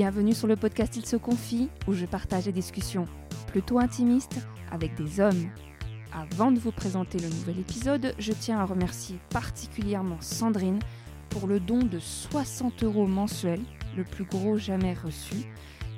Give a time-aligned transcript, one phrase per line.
[0.00, 3.04] Bienvenue sur le podcast Il se confie, où je partage des discussions
[3.48, 4.38] plutôt intimistes
[4.72, 5.50] avec des hommes.
[6.10, 10.78] Avant de vous présenter le nouvel épisode, je tiens à remercier particulièrement Sandrine
[11.28, 13.60] pour le don de 60 euros mensuels,
[13.94, 15.34] le plus gros jamais reçu,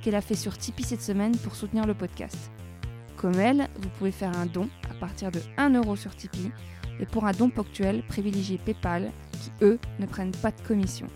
[0.03, 2.50] qu'elle a fait sur Tipeee cette semaine pour soutenir le podcast.
[3.16, 6.50] Comme elle, vous pouvez faire un don à partir de 1 euro sur Tipeee
[6.98, 11.07] et pour un don ponctuel, privilégiez PayPal qui, eux, ne prennent pas de commission.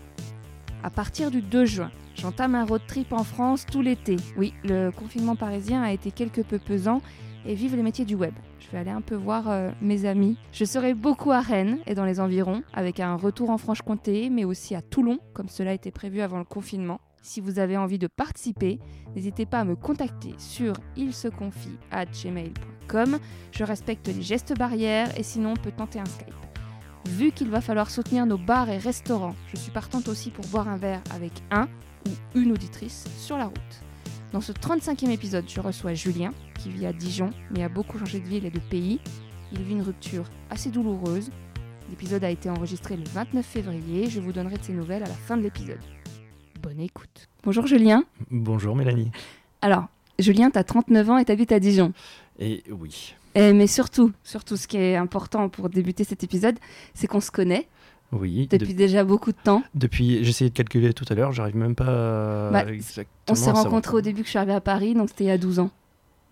[0.83, 4.17] À partir du 2 juin, j'entame un road trip en France tout l'été.
[4.37, 7.01] Oui, le confinement parisien a été quelque peu pesant
[7.45, 8.33] et vive les métiers du web.
[8.59, 10.37] Je vais aller un peu voir euh, mes amis.
[10.51, 14.43] Je serai beaucoup à Rennes et dans les environs, avec un retour en Franche-Comté, mais
[14.43, 16.99] aussi à Toulon, comme cela était prévu avant le confinement.
[17.21, 18.79] Si vous avez envie de participer,
[19.15, 23.19] n'hésitez pas à me contacter sur ilseconfie@gmail.com.
[23.51, 26.46] Je respecte les gestes barrières et sinon on peut tenter un Skype.
[27.07, 30.67] Vu qu'il va falloir soutenir nos bars et restaurants, je suis partante aussi pour boire
[30.67, 31.69] un verre avec un
[32.05, 33.81] ou une auditrice sur la route.
[34.33, 38.19] Dans ce 35e épisode, je reçois Julien, qui vit à Dijon, mais a beaucoup changé
[38.19, 38.99] de ville et de pays.
[39.53, 41.31] Il vit une rupture assez douloureuse.
[41.89, 44.09] L'épisode a été enregistré le 29 février.
[44.09, 45.79] Je vous donnerai de ses nouvelles à la fin de l'épisode.
[46.61, 47.29] Bonne écoute.
[47.43, 48.03] Bonjour Julien.
[48.29, 49.11] Bonjour Mélanie.
[49.61, 49.85] Alors,
[50.19, 51.93] Julien, tu as 39 ans et tu habites à Dijon.
[52.37, 53.15] Et oui.
[53.37, 56.55] Eh, mais surtout, surtout, ce qui est important pour débuter cet épisode,
[56.93, 57.67] c'est qu'on se connaît.
[58.11, 58.47] Oui.
[58.49, 59.63] Depuis déjà beaucoup de temps.
[59.75, 63.13] Depuis, essayé de calculer tout à l'heure, j'arrive même pas à Bah, exactement.
[63.29, 65.31] On s'est rencontrés au début que je suis arrivée à Paris, donc c'était il y
[65.31, 65.69] a 12 ans.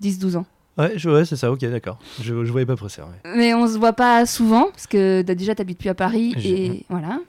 [0.01, 0.45] 10-12 ans.
[0.77, 1.99] Ouais, c'est ça, ok, d'accord.
[2.21, 3.31] Je, je voyais pas ouais.
[3.37, 6.85] Mais on se voit pas souvent, parce que t'as- déjà t'habites plus à Paris, et
[6.89, 7.19] voilà.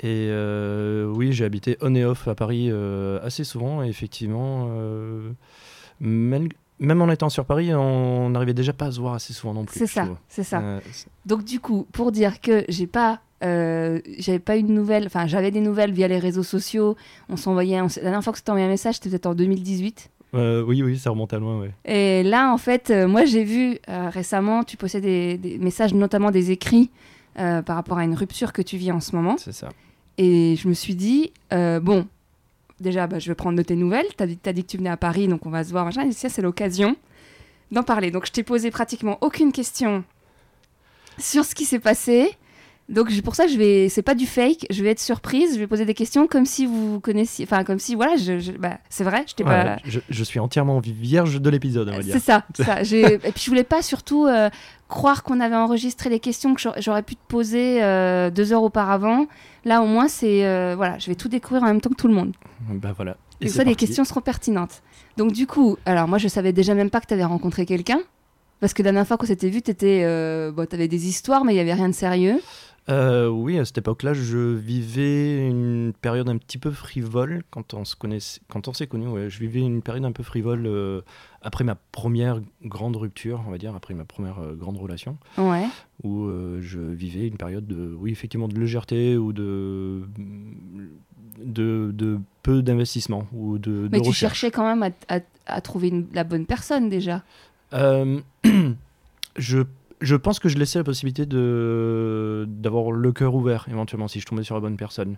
[0.00, 4.68] Et euh, oui, j'ai habité on et off à Paris euh, assez souvent, et effectivement,
[4.70, 5.30] euh,
[6.00, 6.48] même,
[6.80, 9.64] même en étant sur Paris, on n'arrivait déjà pas à se voir assez souvent non
[9.64, 9.78] plus.
[9.78, 10.60] C'est ça, c'est ça.
[10.60, 10.80] Euh,
[11.26, 15.26] Donc du coup, pour dire que j'ai pas, euh, j'avais pas eu de nouvelles, enfin
[15.26, 16.96] j'avais des nouvelles via les réseaux sociaux.
[17.28, 20.10] On s'envoyait, la dernière fois que t'ai envoyé un message, c'était peut-être en 2018.
[20.34, 21.70] euh, oui, oui, ça remonte à loin, ouais.
[21.84, 26.50] Et là, en fait, moi j'ai vu récemment, tu postais des, des messages, notamment des
[26.50, 26.90] écrits
[27.36, 29.36] par rapport à une rupture que tu vis en ce moment.
[29.38, 29.68] C'est ça.
[30.18, 32.06] Et je me suis dit, bon,
[32.84, 34.06] déjà, bah, je vais prendre de tes nouvelles.
[34.18, 35.84] Dit, t'as dit que tu venais à Paris, donc on va se voir.
[35.84, 36.08] machin.
[36.08, 36.96] Et ça, c'est l'occasion
[37.72, 38.12] d'en parler.
[38.12, 40.04] Donc, je t'ai posé pratiquement aucune question
[41.18, 42.30] sur ce qui s'est passé.
[42.90, 44.66] Donc, pour ça, je vais, c'est pas du fake.
[44.68, 45.54] Je vais être surprise.
[45.54, 48.52] Je vais poser des questions comme si vous connaissiez, enfin, comme si, voilà, je, je-
[48.52, 49.24] bah, c'est vrai.
[49.26, 49.64] Je t'ai pas.
[49.64, 51.90] Ouais, je, je suis entièrement vierge de l'épisode.
[52.02, 52.82] C'est ça, c'est ça.
[52.82, 54.50] Et puis je voulais pas surtout euh,
[54.88, 59.26] croire qu'on avait enregistré les questions que j'aurais- pu te poser euh, deux heures auparavant.
[59.64, 62.08] Là, au moins, c'est euh, voilà, je vais tout découvrir en même temps que tout
[62.08, 62.34] le monde.
[62.68, 63.16] Bah voilà.
[63.40, 63.86] Et, ça, les parti.
[63.86, 64.82] questions seront pertinentes.
[65.16, 68.00] Donc du coup, alors moi, je savais déjà même pas que tu avais rencontré quelqu'un.
[68.60, 71.56] Parce que la dernière fois qu'on s'était vu, tu bon, avais des histoires, mais il
[71.56, 72.40] y avait rien de sérieux.
[72.90, 77.86] Euh, oui, à cette époque-là, je vivais une période un petit peu frivole quand on
[77.86, 78.88] se connaissait, quand on s'est.
[78.94, 81.00] Ouais, je vivais une période un peu frivole euh,
[81.40, 85.64] après ma première grande rupture, on va dire, après ma première euh, grande relation, Ouais.
[86.02, 86.28] où
[86.60, 90.02] je vivais une période de, oui, effectivement, de légèreté ou de
[91.42, 95.60] de, de peu d'investissement ou de, de Mais tu cherchais quand même à, à- à
[95.62, 97.22] trouver une- la bonne personne déjà.
[99.36, 99.62] Je,
[100.04, 104.26] je pense que je laissais la possibilité de d'avoir le cœur ouvert éventuellement si je
[104.26, 105.16] tombais sur la bonne personne.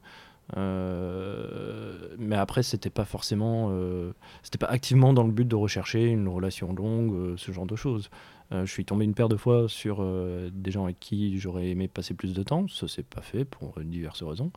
[0.56, 6.06] Euh, mais après, c'était pas forcément, euh, c'était pas activement dans le but de rechercher
[6.06, 8.10] une relation longue, euh, ce genre de choses.
[8.52, 10.04] Euh, je suis tombé une paire de fois sur
[10.52, 12.68] des gens avec qui j'aurais aimé passer plus de temps.
[12.68, 14.52] Ça s'est pas fait pour diverses raisons.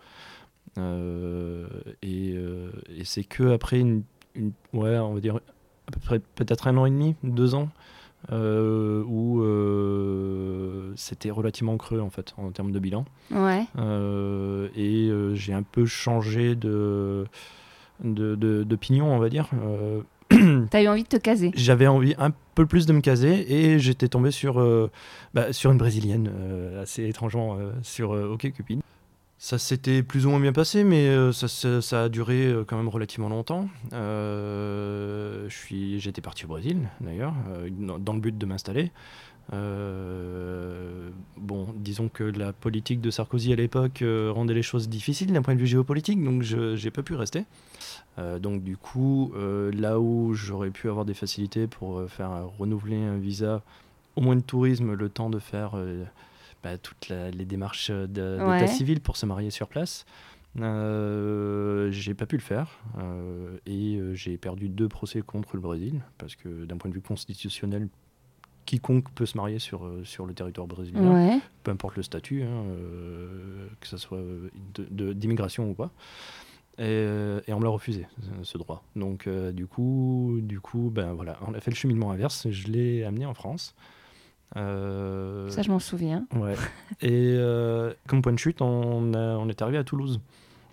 [2.03, 2.35] Et
[3.03, 3.81] c'est que après
[4.73, 5.39] ouais, on va dire
[6.35, 7.69] peut-être un an et demi, deux ans,
[8.31, 13.05] euh, où euh, c'était relativement creux en fait en termes de bilan.
[13.31, 13.63] Ouais.
[13.77, 17.25] Euh, et j'ai un peu changé de
[18.03, 19.49] d'opinion, on va dire.
[20.69, 21.51] T'as eu envie de te caser.
[21.55, 24.63] j'avais envie un peu plus de me caser et j'étais tombé sur,
[25.33, 26.31] bah, sur une brésilienne,
[26.79, 28.81] assez étrangement, sur OkCupid.
[29.41, 32.89] Ça s'était plus ou moins bien passé, mais euh, ça, a duré euh, quand même
[32.89, 33.69] relativement longtemps.
[33.93, 38.91] Euh, J'étais parti au Brésil, d'ailleurs, euh, dans, le but de m'installer.
[41.37, 45.55] Bon, disons que la politique de Sarkozy à l'époque rendait les choses difficiles d'un point
[45.55, 47.45] de vue géopolitique, donc je n'ai pas pu rester.
[48.17, 49.33] Donc du coup,
[49.73, 53.63] là où j'aurais pu avoir des facilités pour faire renouveler un visa,
[54.17, 55.75] au moins de tourisme, le temps de faire
[56.63, 58.67] bah, toutes la- les démarches d'état Ouais.
[58.67, 60.05] civil pour se marier sur place,
[60.79, 65.61] euh, j'ai pas pu le faire euh, et euh, j'ai perdu deux procès contre le
[65.61, 67.87] Brésil parce que d'un point de vue constitutionnel,
[68.65, 71.39] quiconque peut se marier sur, sur le territoire brésilien Ouais.
[71.63, 74.19] peu importe le statut, hein, euh, que ce soit
[74.75, 75.91] de- de- d'immigration ou pas.
[76.77, 77.05] Et,
[77.47, 78.83] et on me l'a refusé, ce- ce droit.
[78.95, 82.47] Donc, euh, du coup, du coup, ben voilà, on a fait le cheminement inverse.
[82.49, 83.75] Je l'ai amené en France.
[84.55, 86.25] Euh, Ça, je m'en souviens.
[86.35, 86.55] ouais.
[87.01, 90.19] Et euh, comme point de chute, on, a- on est arrivé à Toulouse.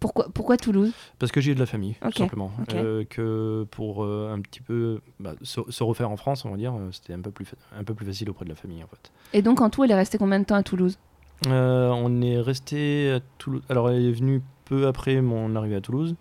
[0.01, 0.93] Pourquoi, pourquoi Toulouse?
[1.19, 2.51] Parce que j'ai de la famille, tout simplement.
[2.75, 6.75] Euh, que pour un petit peu bah, se, se refaire en France, on va dire,
[6.93, 9.11] c'était un peu plus fa- un peu plus facile auprès de la famille en fait.
[9.33, 10.99] Et donc, en tout, elle est restée combien de temps à Toulouse?
[11.47, 13.63] On est resté à Toulouse.
[13.69, 16.15] Alors, elle est venue peu après mon arrivée à Toulouse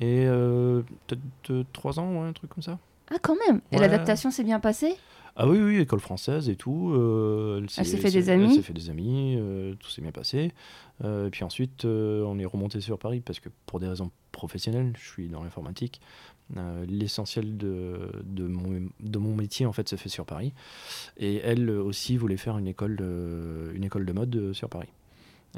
[0.00, 1.20] et peut-être
[1.50, 2.78] euh, trois ans, ouais, un truc comme ça.
[3.12, 3.80] Ah, quand même Et Ouais.
[3.82, 4.94] l'adaptation s'est bien passée?
[5.36, 6.92] Ah oui, oui, école française et tout.
[6.94, 10.12] euh, Elle s'est fait des Elle amis s'est fait des amis, euh, tout s'est bien
[10.12, 10.52] passé.
[11.04, 14.10] Euh, et puis ensuite, euh, on est remonté sur Paris parce que pour des raisons
[14.32, 16.00] professionnelles, je suis dans l'informatique.
[16.88, 20.52] L'essentiel de, de, mon, de mon métier, en fait, se fait sur Paris.
[21.16, 24.88] Et elle aussi voulait faire une école de, une école de mode sur Paris.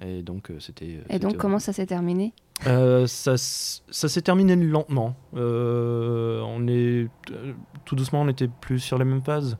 [0.01, 1.01] Et donc, euh, c'était.
[1.11, 2.33] Et donc, comment ça s'est terminé?
[2.67, 5.15] Euh, ça, ça s'est terminé lentement.
[5.37, 7.53] Euh, on est euh,
[7.85, 9.59] tout doucement, on était plus sur la même phase.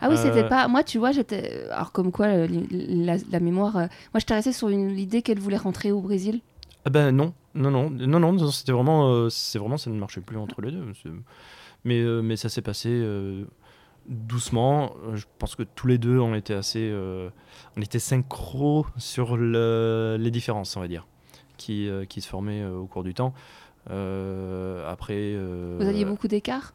[0.00, 0.68] Ah oui, c'était Euh, pas.
[0.68, 1.64] Moi, tu vois, j'étais.
[1.70, 3.76] Alors, comme quoi, euh, la, la mémoire.
[3.76, 4.88] euh, Moi, j'étais restée sur une...
[4.88, 6.40] l'idée qu'elle voulait rentrer au Brésil.
[6.84, 10.20] Ah ben non, non, non, non, non, c'était vraiment, euh, c'est vraiment, ça ne marchait
[10.20, 10.84] plus entre les deux.
[11.84, 13.44] Mais, euh, mais ça s'est passé euh,
[14.06, 14.94] doucement.
[15.06, 17.30] Euh, Je pense que tous les deux, on était assez, euh,
[17.76, 21.06] on était synchro sur le- les différences, on va dire,
[21.56, 23.32] qui, euh, qui se formaient euh, au cours du temps.
[23.86, 25.36] Après.
[25.78, 26.72] Vous aviez beaucoup d'écart?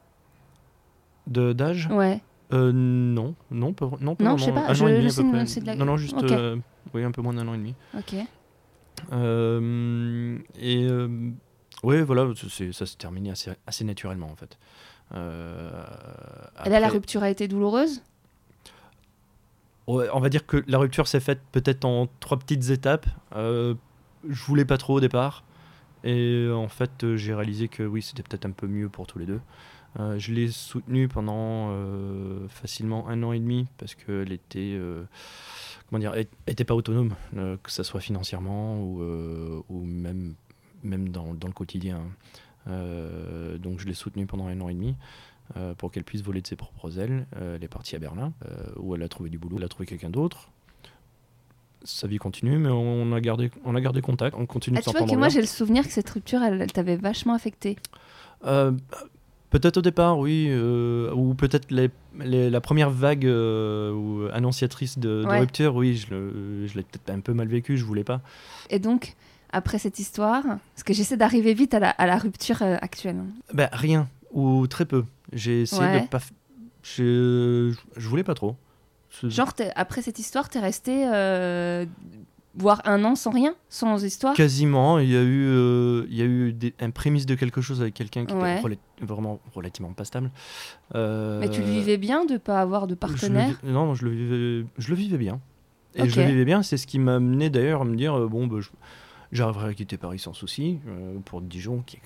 [1.28, 1.88] De d'âge?
[1.92, 2.22] Ouais.
[2.52, 5.10] Non, non, pas, non, Non, je sais pas, Un je- an et je demi à
[5.12, 5.46] sais, peu non, près.
[5.46, 6.32] c'est de la- Non, non, juste, Ok.
[6.32, 6.56] euh,
[6.94, 7.76] oui, un peu moins d'un an et demi.
[7.96, 8.14] Ok.
[10.60, 10.88] Et
[11.84, 14.58] ouais, voilà, ça s'est terminé assez, assez naturellement en fait.
[15.16, 15.72] Euh,
[16.66, 18.02] Et là, la après- rupture a été douloureuse
[19.88, 23.08] on va dire que la rupture s'est faite peut-être en trois petites étapes.
[23.36, 23.74] Euh,
[24.30, 25.44] je voulais pas trop au départ.
[26.04, 29.18] Et en fait, euh, j'ai réalisé que oui, c'était peut-être un peu mieux pour tous
[29.18, 29.42] les deux.
[30.00, 35.04] Euh, je l'ai soutenue pendant euh, facilement un an et demi parce qu'elle était, euh,
[35.90, 39.02] comment dire, elle elle était pas autonome, que ce soit financièrement ou,
[39.70, 40.36] ou même,
[40.84, 42.00] même dans, dans le quotidien.
[42.68, 44.96] Euh, donc je l'ai soutenue pendant un an et demi
[45.58, 47.26] euh, pour qu'elle puisse voler de ses propres ailes.
[47.38, 48.34] Euh, elle est partie à Berlin
[48.78, 50.50] où elle a trouvé du boulot, elle a trouvé quelqu'un d'autre.
[51.86, 54.84] Sa vie continue, mais on a gardé, on a gardé contact, on continue Ah, de
[54.86, 57.78] Tu vois que moi, j'ai le souvenir que cette rupture, elle, elle t'avait vachement affecté.
[58.46, 58.74] Euh,
[59.50, 61.90] peut-être au départ, oui, euh, ou peut-être les-
[62.20, 66.14] les- la première vague euh, ou annonciatrice de, rupture, oui, je
[66.76, 68.20] l'ai peut-être un peu mal vécu, je voulais pas.
[68.70, 69.16] Et donc,
[69.52, 73.18] après cette histoire, parce que j'essaie d'arriver vite à la, à la rupture euh, actuelle.
[73.54, 75.04] Bah, rien, ou très peu.
[75.34, 76.02] J'ai essayé Ouais.
[76.02, 76.20] de pas.
[76.84, 78.56] Je, je voulais pas trop.
[79.24, 81.86] Genre, après cette histoire, t'es resté euh,
[82.56, 84.36] voire un an sans rien, sans histoire?
[84.36, 87.60] Quasiment, il y a eu, euh, il y a eu des, un prémisse de quelque
[87.62, 88.60] chose avec quelqu'un qui Ouais.
[88.60, 90.30] était rela- vraiment relativement pas stable.
[90.96, 93.60] Euh, Mais tu le vivais bien de pas avoir de je le partenaire?
[93.64, 95.40] Non, je le vivais, je le vivais bien.
[95.96, 98.28] Et je le vivais bien, c'est ce qui m'a amené d'ailleurs à me dire euh,
[98.28, 98.70] bon, bah, je-
[99.32, 102.02] j'arriverai à quitter Paris sans souci euh, pour Dijon, qui est,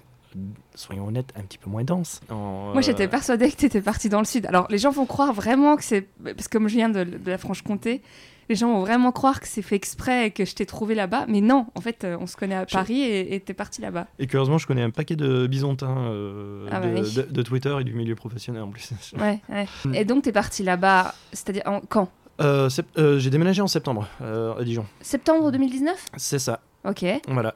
[0.75, 2.21] soyons honnêtes, un petit peu moins dense.
[2.29, 4.45] En, Moi, j'étais euh, persuadée que tu étais partie dans le sud.
[4.47, 6.01] Alors, les gens vont croire vraiment que c'est.
[6.23, 8.01] Parce que comme je viens de, de la Franche-Comté,
[8.49, 11.25] les gens vont vraiment croire que c'est fait exprès et que je t'ai trouvé là-bas.
[11.29, 14.07] Mais non, en fait, euh, on se connaît à Paris et t'es parti là-bas.
[14.19, 17.13] Et curieusement, je connais un paquet de bisontins euh, Ah bah de, oui.
[17.13, 18.89] de- de Twitter et du milieu professionnel en plus.
[19.17, 19.67] Ouais, ouais.
[19.93, 22.09] Et donc, t'es parti là-bas, c'est-à-dire en- quand?
[22.41, 24.85] Euh, euh, J'ai déménagé en septembre euh, à Dijon.
[25.01, 26.59] Septembre 2019 C'est ça.
[26.85, 27.05] Ok.
[27.27, 27.53] Voilà.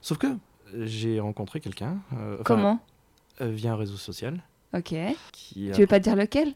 [0.00, 0.26] Sauf que
[0.74, 2.80] j'ai rencontré quelqu'un euh, Comment?
[3.40, 4.40] euh, via un réseau social
[4.74, 4.94] Ok.
[5.32, 6.54] qui Tu veux pas dire lequel?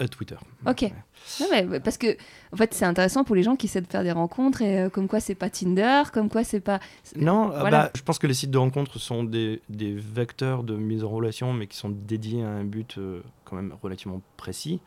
[0.00, 0.36] Euh, Twitter.
[0.64, 0.82] Ok.
[0.82, 0.92] Ouais.
[1.40, 2.16] Non, mais parce que,
[2.52, 4.88] en fait, c'est intéressant pour les gens qui essaient de faire des rencontres et euh,
[4.90, 6.78] comme quoi c'est pas Tinder, comme quoi c'est pas.
[7.16, 7.78] Non, ah Voilà.
[7.86, 11.08] bah, je pense que les sites de rencontres sont des, des vecteurs de mise en
[11.08, 14.78] relation, mais qui sont dédiés à un but euh, quand même relativement précis.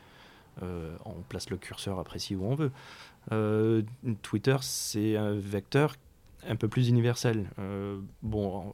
[0.63, 2.71] Euh, on place le curseur à précis où on veut.
[3.33, 3.81] Euh,
[4.21, 5.95] Twitter, c'est un vecteur
[6.47, 7.49] un peu plus universel.
[7.59, 8.73] Euh, bon,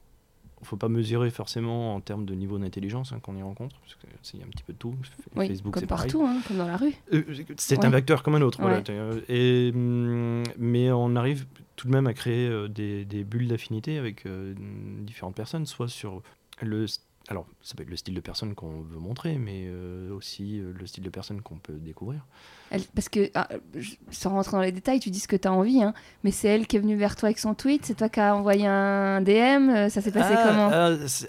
[0.62, 3.96] il faut pas mesurer forcément en termes de niveau d'intelligence hein, qu'on y rencontre, parce
[4.24, 4.96] qu'il y a un petit peu de tout.
[5.36, 6.94] Oui, Facebook, comme partout, hein, comme dans la rue.
[7.14, 7.24] Euh,
[7.58, 7.86] C'est Ouais.
[7.86, 8.64] un vecteur comme un autre.
[8.66, 8.84] Ouais.
[8.90, 11.46] Euh, Et, hum, mais on arrive
[11.76, 14.56] tout de même à créer euh, des, des bulles d'affinité avec euh,
[15.02, 16.24] différentes personnes, soit sur
[16.62, 16.86] le.
[17.30, 20.72] Alors, ça peut être le style de personne qu'on veut montrer, mais euh, aussi euh,
[20.78, 22.26] le style de personne qu'on peut découvrir.
[22.70, 25.48] Elle- parce que, ah, je- sans rentrer dans les détails, tu dis ce que tu
[25.48, 25.94] as envie, hein,
[26.24, 28.34] mais c'est elle qui est venue vers toi avec son tweet, c'est toi qui as
[28.34, 30.70] envoyé un DM, euh, ça s'est passé Ah, comment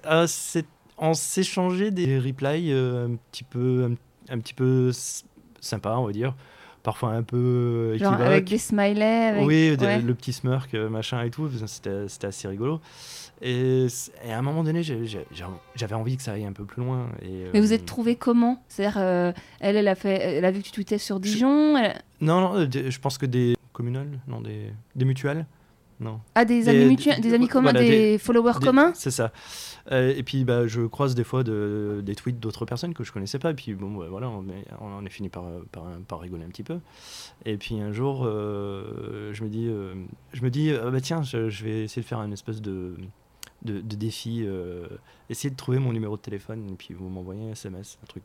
[0.04, 0.60] ah, ah,
[0.98, 4.92] On s'échangeait des replies euh, un petit peu, un, un petit peu
[5.60, 6.34] sympa, on va dire.
[6.84, 9.28] parfois un peu Genre avec des smileys.
[9.30, 9.44] Avec...
[9.46, 10.00] Oui, ouais.
[10.00, 12.80] le petit smirk, machin et tout, c'était c'était assez rigolo.
[13.40, 13.86] Et,
[14.28, 17.08] à un moment donné, j'avais envie que ça aille un peu plus loin.
[17.22, 18.62] Et, Mais vous euh, êtes trouvé comment?
[18.68, 21.76] C'est-à-dire, euh, elle, elle a fait, elle a vu que tu tweetais sur Dijon.
[21.76, 25.46] elle- Non, non, euh, je pense que des communales, non, des, des mutuelles.
[26.00, 26.20] Non.
[26.36, 28.92] Ah, des, Des- amis des- mutuels, des amis communs, voilà, des, des- followers Des- communs?
[28.94, 29.32] C'est ça.
[29.90, 33.10] Euh, et puis bah, je croise des fois de- des tweets d'autres personnes que je
[33.10, 33.50] connaissais pas.
[33.50, 36.48] Et puis bon, bah, voilà, on est, on est fini par, par, par rigoler un
[36.50, 36.78] petit peu.
[37.46, 39.94] Et puis un jour, euh, je me dis, euh,
[40.34, 42.94] je me dis ah bah tiens, je, je vais essayer de faire une espèce de,
[43.62, 44.86] de, de défi, euh,
[45.28, 46.68] essayer de trouver mon numéro de téléphone.
[46.70, 48.22] Et puis vous m'envoyez un SMS, un truc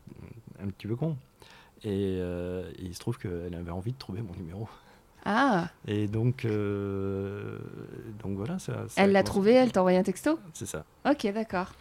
[0.61, 1.17] un petit peu con.
[1.83, 4.67] Et, euh, et il se trouve qu'elle avait envie de trouver mon numéro.
[5.25, 7.57] Ah, Et donc, euh,
[8.21, 8.59] donc voilà.
[8.59, 10.37] Ça, elle l'a trouvé, elle t'a envoyé un texto?
[10.53, 10.83] C'est ça.
[11.09, 11.73] Ok, d'accord.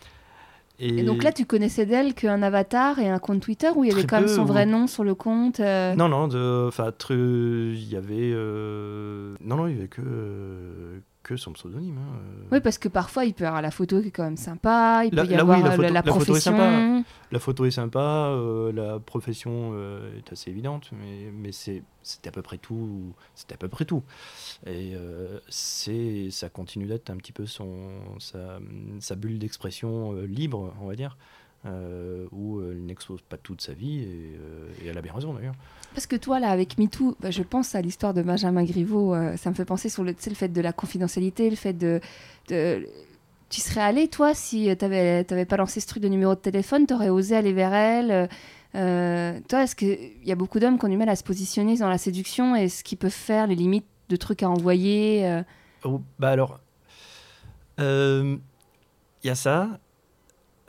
[0.79, 1.03] Et...
[1.03, 4.07] donc là, tu connaissais d'elle qu'un avatar et un compte Twitter où il y avait
[4.07, 6.29] quand même son vrai nom sur le compte euh, Non, non,
[6.67, 8.33] enfin, il y avait.
[8.33, 11.99] euh, Non, non, il y avait que, que son pseudonyme.
[11.99, 12.45] hein, euh.
[12.52, 15.02] Oui, parce que parfois, il peut y avoir la photo qui est quand même sympa,
[15.05, 16.52] il Là- peut y là, avoir oui, la photo- la, la photo est profession.
[16.57, 17.02] sympa.
[17.31, 18.00] La photo est sympa,
[18.31, 23.14] euh, la profession euh, est assez évidente, mais, mais c'est c'était à peu près tout.
[23.35, 24.02] C'était à peu près tout.
[24.67, 27.88] Et euh, c'est ça continue d'être un petit peu son
[28.19, 28.59] sa,
[29.00, 31.17] sa bulle d'expression libre, on va dire.
[31.66, 35.33] Euh, où elle n'expose pas toute sa vie et, euh, et elle a bien raison
[35.35, 35.54] d'ailleurs.
[35.95, 39.14] Parce que toi, là, avec MeToo, bah, je pense à l'histoire de Benjamin Griveaux.
[39.14, 42.00] euh, ça me fait penser sur le, fait de la confidentialité, le fait de.
[42.49, 42.87] de-
[43.50, 46.87] Tu serais allé, toi, si tu n'avais pas lancé ce truc de numéro de téléphone,
[46.87, 48.26] tu aurais osé aller vers elle euh,
[48.75, 51.76] euh, Toi, est-ce qu'il y a beaucoup d'hommes qui ont du mal à se positionner
[51.76, 55.42] dans la séduction et ce qu'ils peuvent faire, les limites de trucs à envoyer euh,
[55.85, 56.59] Oh, bah alors,
[57.78, 58.38] il
[59.25, 59.78] y a ça,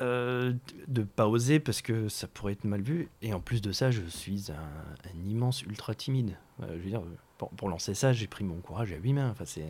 [0.04, 0.54] euh,
[0.88, 3.10] de pas oser parce que ça pourrait être mal vu.
[3.22, 6.36] Et en plus de ça, je suis un, un immense ultra timide.
[6.62, 7.02] Euh, je veux dire,
[7.38, 9.30] pour, pour lancer ça, j'ai pris mon courage à huit mains.
[9.32, 9.66] Enfin, c'est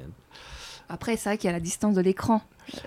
[0.89, 2.41] Après, c'est vrai qu'il y a la distance de l'écran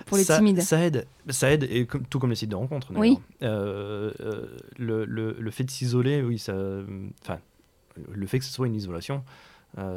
[0.05, 0.61] pour les ça, timides.
[0.61, 2.91] Ça aide, ça aide, et comme, tout comme les sites de rencontres.
[2.95, 3.17] Oui.
[3.41, 4.11] Euh,
[4.77, 6.55] le, le- le fait de s'isoler, oui, ça,
[7.23, 7.39] enfin,
[8.11, 9.23] le fait que ce soit une isolation,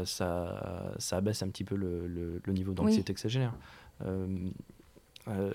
[0.05, 3.55] ça, ça abaisse un petit peu le, le- niveau d'anxiété que ça génère.
[5.29, 5.53] Euh,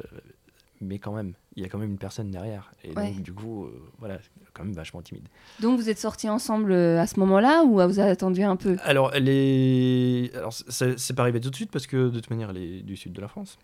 [0.81, 3.11] mais quand même, il y a quand même une personne derrière, et Ouais.
[3.11, 4.17] donc du coup, euh, voilà,
[4.53, 5.27] quand même vachement timide.
[5.61, 8.75] Donc, vous êtes sortis ensemble euh, à ce moment-là ou vous avez attendu un peu?
[8.83, 12.29] Alors, elle est, alors c'est c'est pas arrivé tout de suite parce que de toute
[12.29, 13.57] manière, elle est du sud de la France.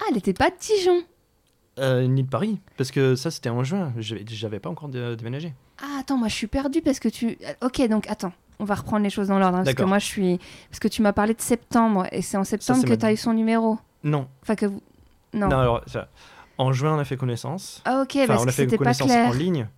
[0.00, 1.02] Ah, elle n'était pas de Dijon?
[1.78, 5.14] Euh, ni de Paris, parce que ça c'était en juin, j'avais j'avais pas encore dé-
[5.16, 5.54] déménagé.
[5.80, 7.38] Ah, attends, moi je suis perdue parce que tu.
[7.42, 9.58] euh, Ok, donc attends, on va reprendre les choses dans l'ordre.
[9.58, 10.38] hein, parce que moi je suis.
[10.68, 13.06] Parce que tu m'as parlé de septembre et c'est en septembre c'est que ma- tu
[13.06, 13.78] as eu son numéro?
[14.02, 14.82] Non, Enfin, que vous.
[15.32, 15.48] Non.
[15.48, 16.08] non, alors ça,
[16.60, 17.82] en juin on a fait connaissance.
[17.84, 19.28] Ah, ok, Enfin, parce on que a fait c'était pas connaissance clair.
[19.28, 19.68] en ligne.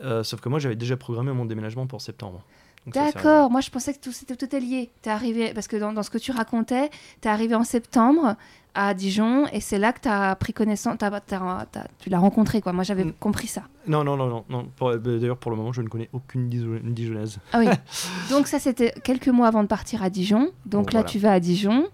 [0.00, 2.42] Euh, sauf que moi j'avais déjà programmé mon déménagement pour septembre.
[2.86, 4.90] D'accord, moi je pensais que tout c'était tout est lié.
[5.02, 6.88] T'es arrivé parce que dans, dans ce que tu racontais,
[7.20, 8.36] t'es arrivé en septembre
[8.74, 11.66] à Dijon et c'est là que t'as pris connaissance, t'as- t'as-
[11.98, 12.72] tu l'as rencontré quoi.
[12.72, 13.12] Moi j'avais Mm.
[13.20, 13.62] compris ça.
[13.88, 14.68] Non, non, non, non.
[14.82, 17.38] euh, D'ailleurs, pour le moment, je ne connais aucune Dijon- Dijonnaise.
[17.52, 17.66] Ah oui.
[18.30, 20.50] donc ça c'était quelques mois avant de partir à Dijon.
[20.64, 21.04] Donc Bon, là voilà.
[21.08, 21.88] tu vas à Dijon.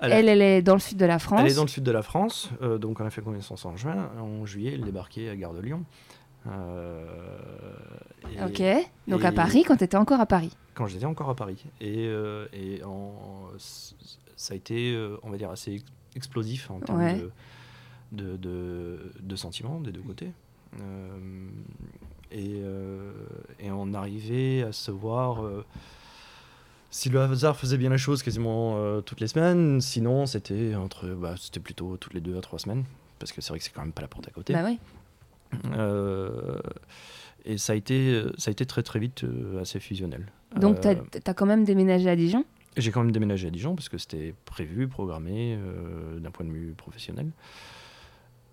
[0.00, 1.40] Elle, Elle, elle est dans le sud de la France.
[1.42, 3.76] elle est dans le sud de la France, euh, donc on a fait connaissance en
[3.76, 4.10] juin.
[4.20, 5.84] En juillet, elle débarquait à Gare de Lyon.
[6.46, 7.04] Euh,
[8.32, 8.62] et Ok.
[9.08, 10.56] Donc à Paris quand t'étais encore à Paris.
[10.74, 11.64] Quand j'étais encore à Paris.
[11.80, 13.12] Et, euh, et en,
[13.58, 17.14] ça a été, on va dire, assez ex- explosif en termes Ouais.
[18.12, 20.30] de, de, de- de sentiments des deux côtés.
[22.30, 22.60] Et,
[23.60, 25.42] et on arrivait à se voir.
[26.90, 31.08] Si le hasard faisait bien la chose quasiment euh, toutes les semaines, sinon c'était entre,
[31.08, 32.84] bah, c'était plutôt toutes les deux à trois semaines,
[33.18, 34.52] parce que c'est vrai que c'est quand même pas la porte à côté.
[34.52, 34.66] Bah.
[35.76, 36.58] Euh,
[37.44, 40.26] et ça a été, ça a été très très vite euh, assez fusionnel.
[40.56, 40.94] Donc t'as
[41.26, 42.44] as quand même déménagé à Dijon?
[42.76, 45.58] j'ai quand même déménagé à Dijon parce que c'était prévu, programmé
[46.20, 47.32] d'un point de vue professionnel.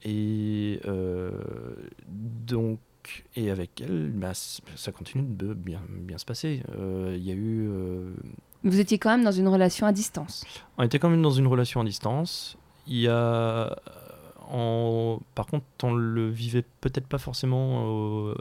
[0.06, 1.32] Et euh,
[3.36, 6.62] et avec elle, bah, ça continue de bien, bien se passer.
[6.78, 8.14] Euh, Il y a eu, euh,
[8.64, 10.46] Vous étiez quand même dans une relation à distance.
[10.78, 12.58] on était quand même dans une relation à distance.
[12.88, 13.76] Il y a,
[14.50, 18.34] en, par contre, on le vivait peut-être pas forcément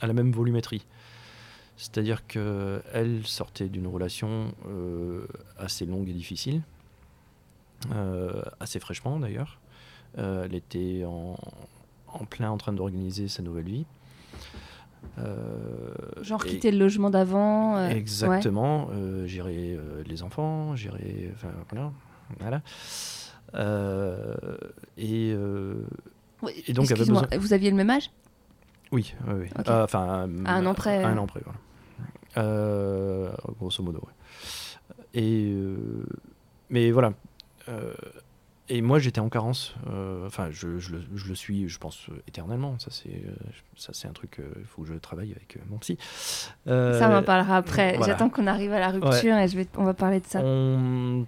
[0.00, 0.86] à la même volumétrie.
[1.80, 5.26] C'est-à-dire que elle sortait d'une relation euh,
[5.58, 6.60] assez longue et difficile,
[7.94, 9.58] euh, assez fraîchement d'ailleurs.
[10.18, 11.38] Euh, elle était en,
[12.12, 13.84] en plein en train d'organiser sa nouvelle vie.
[15.18, 17.76] Euh, Genre et- quitter le logement d'avant.
[17.76, 17.96] euh, ouais.
[17.96, 21.30] Exactement, euh, gérer les enfants, gérer.
[21.34, 21.48] Enfin,
[22.40, 22.62] voilà.
[24.96, 25.34] et
[26.42, 28.10] Ouais, Et donc, avait besoin- Vous aviez le même âge?
[28.92, 29.46] Oui, oui, oui.
[29.58, 29.68] Ok.
[29.68, 33.32] Enfin, À un an près, un an près, voilà.
[33.58, 34.12] Grosso modo, ouais.
[35.14, 35.54] Et,
[36.70, 37.12] mais voilà.
[38.72, 39.74] Et moi, j'étais en carence.
[39.88, 42.78] euh, Enfin, je, je le, je le suis, je pense, euh, éternellement.
[42.78, 43.34] Ça, c'est euh,
[43.76, 44.40] ça, c'est un truc.
[44.58, 45.98] Il faut que je travaille avec mon psy.
[46.66, 47.96] Ça, on en parlera après.
[47.96, 48.12] voilà.
[48.12, 50.40] J'attends qu'on arrive à la rupture et je vais, on va parler de ça.
[50.42, 51.26] On-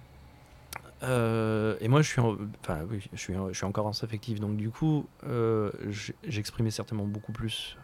[1.81, 2.37] et moi, je suis, en...
[2.61, 5.05] enfin, oui, je suis, en- je suis en carence affective, donc du coup,
[6.23, 7.77] j'exprimais certainement beaucoup plus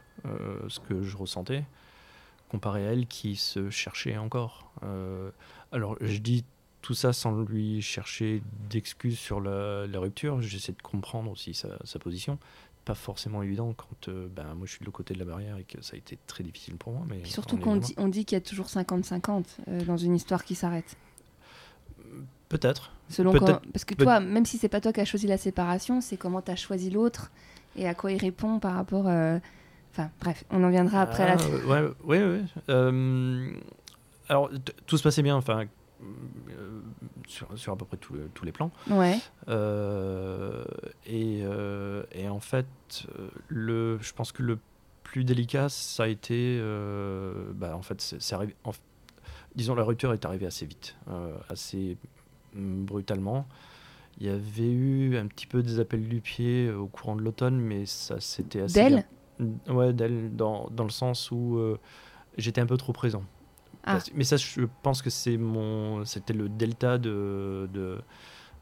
[0.70, 1.66] ce que je ressentais,
[2.50, 4.72] comparé à elle qui se cherchait encore.
[5.74, 6.46] Alors, je dis
[6.82, 10.42] tout ça sans lui chercher d'excuses sur la, la rupture.
[10.42, 12.38] J'essaie de comprendre aussi sa, sa position.
[12.86, 15.58] Pas forcément évident quand euh, ben, moi je suis de l'autre côté de la barrière
[15.58, 17.04] et que ça a été très difficile pour moi.
[17.08, 20.44] Mais surtout qu'on dit, on dit qu'il y a toujours 50-50 euh, dans une histoire
[20.44, 20.96] qui s'arrête.
[22.48, 22.92] Peut-être.
[23.10, 26.18] Selon Parce que toi, même si c'est pas toi qui as choisi la séparation, c'est
[26.18, 27.32] comment tu as choisi l'autre
[27.76, 29.08] et à quoi il répond par rapport.
[29.08, 29.38] euh,
[29.92, 32.42] Enfin, bref, on en viendra après Ah, ouais, ouais, ouais.
[32.70, 33.52] Euh,
[34.30, 34.50] alors,
[34.86, 35.66] tout se passait bien, enfin,
[37.28, 38.72] sur, sur à peu près tous le- tous les plans.
[38.90, 39.18] Ouais.
[39.48, 40.64] Euh,
[41.06, 42.66] et, euh, et en fait,
[43.18, 44.60] euh, le, je pense que le
[45.04, 48.56] plus délicat, ça a été, euh, bah, en fait, c'est c'est arrivé.
[48.64, 48.80] en f-
[49.56, 51.98] disons, la rupture est arrivée assez vite, euh, assez
[52.54, 53.48] brutalement.
[54.20, 57.22] Il y avait eu un petit peu des appels du pied euh, au courant de
[57.22, 58.74] l'automne, mais ça c'était assez.
[58.74, 59.06] D'elle.
[59.70, 61.78] Ouais, d'elle, dans, dans le sens où euh,
[62.38, 63.24] j'étais un peu trop présent.
[63.92, 64.00] Ah.
[64.16, 67.98] Mais ça, je pense que c'est mon, c'était le delta de, de,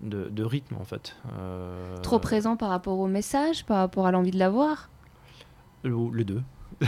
[0.01, 1.15] de, de rythme en fait.
[1.37, 4.89] Euh, Trop présent par rapport au message, par rapport à l'envie de l'avoir
[5.83, 6.41] le- Les deux.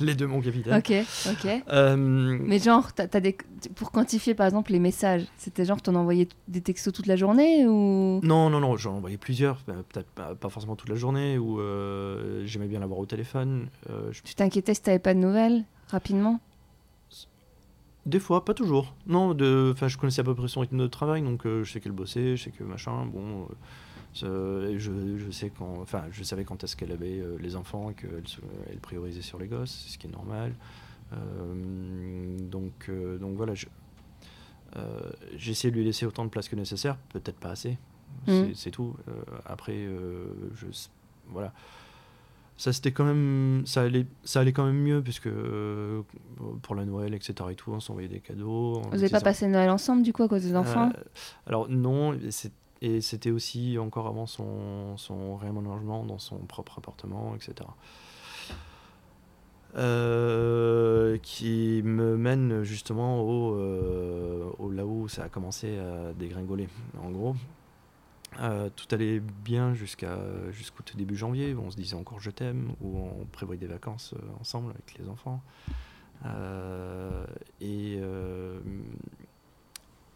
[0.00, 0.74] les deux, mon capitaine.
[0.78, 0.92] Ok,
[1.30, 1.62] ok.
[1.72, 3.36] Euh, Mais genre, des...
[3.74, 7.16] pour quantifier par exemple les messages, c'était genre t'en envoyais t- des textos toute la
[7.16, 10.94] journée ou Non, non, non, j'en envoyais plusieurs, euh, peut-être pas, pas forcément toute la
[10.94, 13.68] journée, ou euh, j'aimais bien l'avoir au téléphone.
[13.90, 16.40] euh, je- tu t'inquiétais si t'avais pas de nouvelles rapidement
[18.10, 18.94] Des fois, pas toujours.
[19.06, 21.70] Non, de, enfin, je connaissais à peu près son rythme de travail, donc euh, je
[21.72, 23.46] sais qu'elle bossait, je sais que machin, bon,
[24.24, 27.90] euh, je, je sais quand, enfin, je savais quand est-ce qu'elle avait euh, les enfants,
[27.90, 28.22] et qu'elle
[28.70, 30.52] elle priorisait sur les gosses, ce qui est normal.
[32.50, 33.66] Donc, donc voilà, je-
[35.36, 37.78] j'ai essayé de lui laisser autant de place que nécessaire, peut-être pas assez,
[38.26, 38.94] c'est- c'est tout.
[39.46, 39.86] Après,
[40.54, 40.66] je,
[41.28, 41.52] voilà.
[42.60, 46.02] Ça c'était quand même, ça allait, ça allait quand même mieux puisque euh,
[46.60, 47.32] pour la Noël, etc.
[47.50, 48.82] et tout, on s'envoyait des cadeaux.
[48.92, 50.90] Vous avez pas passé Noël ensemble du coup à cause des enfants?
[50.94, 51.02] Euh,
[51.46, 52.12] Alors non,
[52.82, 57.66] et c'était aussi encore avant son, son réaménagement dans son propre appartement, etc.
[59.76, 63.56] Euh, qui me mène justement au,
[64.58, 66.68] au là où ça a commencé à dégringoler.
[67.02, 67.36] En gros,
[68.38, 70.16] euh, tout allait bien jusqu'à
[70.50, 74.14] jusqu'au début janvier où on se disait encore je t'aime, où on prévoyait des vacances
[74.14, 75.42] euh, ensemble avec les enfants.
[76.26, 77.26] Euh,
[77.60, 77.98] et,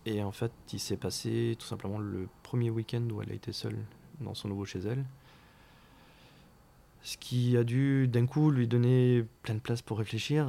[0.07, 3.53] et en fait, il s'est passé tout simplement le premier week-end où elle a été
[3.53, 3.79] seule
[4.21, 5.05] dans son nouveau chez elle.
[7.03, 10.47] Ce qui a dû d'un coup lui donner plein de place pour réfléchir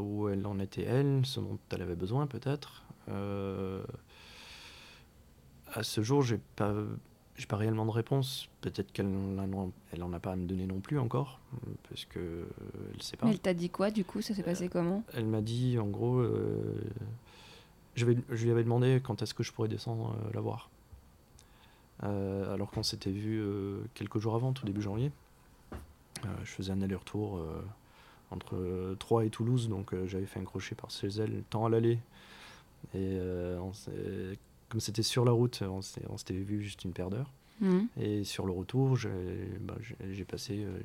[0.00, 2.84] où elle en était elle, ce dont elle avait besoin peut-être.
[5.76, 6.74] Euh, à ce jour, j'ai pas,
[7.36, 8.48] j'ai pas réellement de réponse.
[8.60, 11.40] Peut-être qu'elle en, a- elle en a pas à me donner non plus encore,
[11.88, 12.44] parce que euh,
[12.94, 13.26] elle sait pas.
[13.26, 14.20] Mais elle t'a dit quoi du coup?
[14.22, 15.02] Ça s'est passé comment?
[15.14, 16.74] Elle m'a dit, en gros, euh,
[17.94, 20.68] je, vais, je lui avais demandé quand est-ce que je pourrais descendre euh, la voir.
[22.04, 25.10] Euh, alors qu'on s'était vu euh, quelques jours avant, tout début janvier.
[26.24, 27.60] Euh, je faisais un aller-retour euh,
[28.30, 31.66] entre euh, Troyes et Toulouse, donc euh, j'avais fait un crochet par chez elle, tant
[31.66, 31.98] à l'aller.
[32.94, 37.10] Et euh, on s'est- comme c'était sur la route, on s'était vu juste une paire
[37.10, 37.32] d'heures.
[37.60, 37.88] Mhm.
[37.96, 39.10] Et sur le retour, j'ai
[39.60, 39.74] bah,
[40.28, 40.78] passé, euh,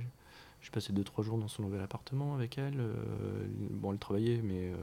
[0.62, 2.80] j'ai passé 2-3 jours dans son nouvel appartement avec elle.
[2.80, 2.94] euh,
[3.70, 4.76] bon, elle travaillait, mais, euh,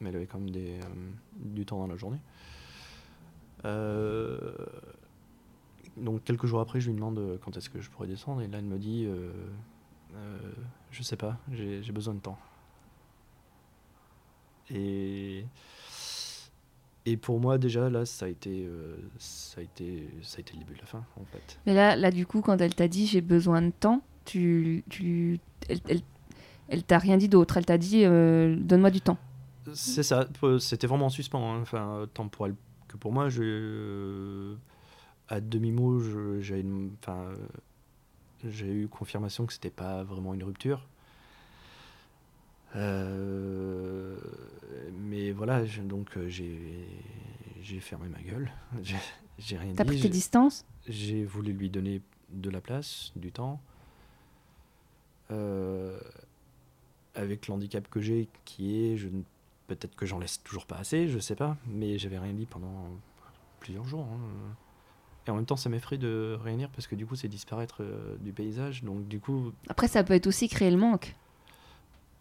[0.00, 0.78] mais elle avait quand même des,
[1.36, 2.20] du temps dans la journée.
[5.98, 8.40] Donc quelques jours après, je lui demande quand est-ce que je pourrais descendre.
[8.42, 9.08] Et là, elle me dit,
[10.90, 12.38] je sais pas, j'ai j'ai besoin de temps.
[14.70, 15.44] Et,
[17.06, 20.52] et pour moi, déjà, là, ça a été, euh, ça a été, ça a été
[20.54, 21.58] le début de la fin, en fait.
[21.66, 25.40] Mais là, là du coup, quand elle t'a dit j'ai besoin de temps, tu, tu,
[25.68, 26.00] elle, elle,
[26.68, 27.56] elle t'a rien dit d'autre.
[27.56, 29.18] Elle t'a dit euh, donne-moi du temps.
[29.74, 30.26] C'est ça,
[30.58, 32.54] c'était vraiment en suspens, hein, enfin, tant pour elle
[32.88, 33.28] que pour moi.
[33.28, 34.54] Je, euh,
[35.28, 36.64] à demi-mot, je- j'ai
[37.00, 37.30] enfin,
[38.44, 40.88] j'ai eu confirmation que c'était pas vraiment une rupture.
[42.76, 44.16] Euh,
[44.98, 48.50] mais voilà, je- donc euh, j'ai fermé ma gueule,
[49.38, 49.88] j'ai rien T'as dit.
[49.90, 50.64] pris tes distances?
[50.88, 53.60] j'ai voulu lui donner de la place, du temps.
[55.30, 55.98] Euh,
[57.14, 59.08] avec l'handicap que j'ai, qui est, je
[59.66, 62.88] peut-être que j'en laisse toujours pas assez, je sais pas, mais j'avais rien dit pendant
[63.60, 64.06] plusieurs jours.
[64.10, 64.54] hein.
[65.26, 67.76] Et en même temps, ça m'effraie de rien dire parce que du coup, c'est disparaître
[67.82, 68.82] euh, du paysage.
[68.82, 71.14] Donc, du coup, Après, ça peut être aussi créer le manque.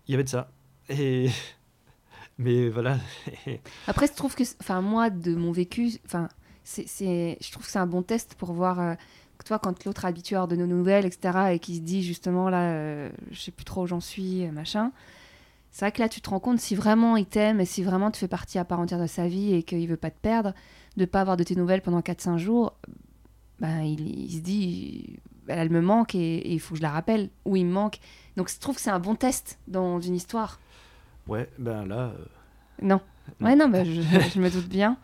[0.08, 0.52] Il y avait de ça.
[0.90, 1.30] Et.
[2.38, 2.98] Mais voilà.
[3.88, 6.28] Après, je trouve que, enfin, moi, de mon vécu, enfin,
[6.64, 8.94] c'est, je trouve que c'est un bon test pour voir, euh,
[9.46, 13.10] toi, quand l'autre habitué de nos nouvelles, etc., et qui se dit justement, là, euh,
[13.32, 14.92] je sais plus trop où j'en suis, euh, machin.
[15.72, 18.12] C'est vrai que là, tu te rends compte si vraiment il t'aime et si vraiment
[18.12, 20.54] tu fais partie à part entière de sa vie et qu'il veut pas te perdre,
[20.98, 22.74] de pas avoir de tes nouvelles pendant 4-5 jours,
[23.60, 27.56] ben, il se dit, elle me manque et il faut que je la rappelle, ou
[27.56, 28.00] il me manque.
[28.38, 30.60] Donc, je trouve que c'est un bon test dans une histoire.
[31.28, 32.12] Ouais, ben là.
[32.16, 32.26] euh,
[32.82, 33.02] Non.
[33.40, 33.48] Non.
[33.48, 33.92] Ouais, non, bah, je,
[34.34, 34.98] je me doute bien.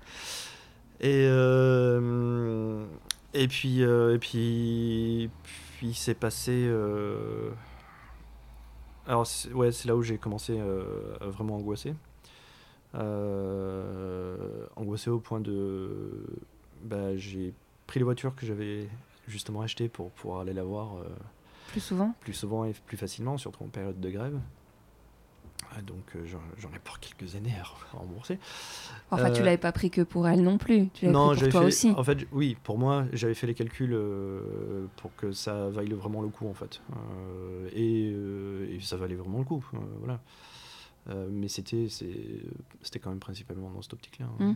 [1.00, 2.86] Et, euh,
[3.34, 5.30] et puis, euh, et puis,
[5.78, 6.68] puis c'est passé.
[9.08, 11.94] Alors, c'est- ouais, c'est là où j'ai commencé à vraiment angoisser.
[14.76, 16.26] Angoissé au point de.
[16.84, 17.54] Bah, j'ai
[17.88, 18.88] pris les voitures que j'avais
[19.28, 21.10] justement achetées pour pouvoir aller la voir euh,
[21.68, 22.14] Plus souvent?
[22.22, 24.40] plus souvent et plus facilement, surtout en période de grève.
[25.76, 27.64] Ah, Donc, euh, j'en ai pour quelques années à
[27.98, 28.40] rembourser.
[29.12, 30.90] Enfin, tu Euh, l'avais pas pris que pour elle non plus.
[30.90, 31.92] Tu l'avais pris pour j'avais toi fait- aussi.
[31.98, 36.22] En fait, oui, pour moi, j'avais fait les calculs euh, pour que ça vaille vraiment
[36.22, 36.82] le coup, en fait.
[37.74, 39.64] Et, et ça valait vraiment le coup,
[40.00, 40.22] voilà.
[41.30, 44.28] Mais c'était, c'était quand même principalement dans cette optique-là.
[44.40, 44.52] hein.
[44.52, 44.56] Mm.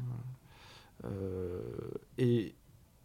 [1.06, 1.62] Euh,
[2.18, 2.54] et,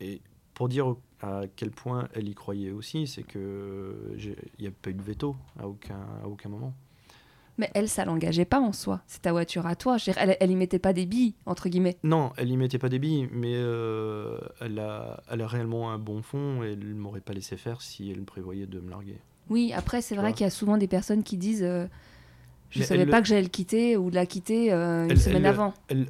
[0.01, 0.21] et
[0.57, 4.71] pour dire à quel point elle y croyait aussi, c'est que j'ai- il n'y a
[4.71, 6.73] pas eu de veto à aucun, à aucun moment.
[7.59, 9.01] Mais elle, ça l'engageait pas en soi.
[9.07, 9.97] C'est ta voiture à toi.
[10.19, 11.97] Elle, elle y mettait pas des billes, entre guillemets.
[12.05, 15.99] Non, elle y mettait pas des billes, mais euh, elle, a, elle a réellement un
[15.99, 19.19] bon fond et elle ne m'aurait pas laissé faire si elle prévoyait de me larguer.
[19.49, 21.87] Oui, après, c'est vrai qu'il y a souvent des personnes qui disent euh,
[22.71, 25.13] Je Mais savais pas le- que j'allais le quitter ou de la quitter euh, une
[25.13, 25.73] Elle- semaine elle- avant.
[25.89, 26.07] Elle,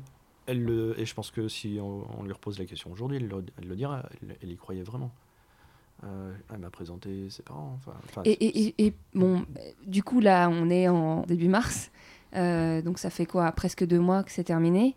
[0.46, 3.28] elle, le- et je pense que si on, on lui repose la question aujourd'hui, elle,
[3.28, 5.12] le- elle le dira, elle, elle y croyait vraiment.
[6.04, 7.78] Euh, elle m'a présenté ses parents.
[8.24, 9.44] Et, et, et, et bon,
[9.86, 11.90] du coup, là, on est en début mars.
[12.34, 13.50] Euh, donc, ça fait quoi?
[13.52, 14.94] Presque deux mois que c'est terminé?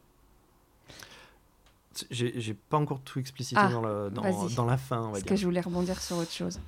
[2.12, 4.54] j'ai pas encore tout explicité Ah, dans, la, dans, vas-y.
[4.56, 5.30] dans la fin, on va Parce dire.
[5.32, 6.60] que je voulais rebondir sur autre chose.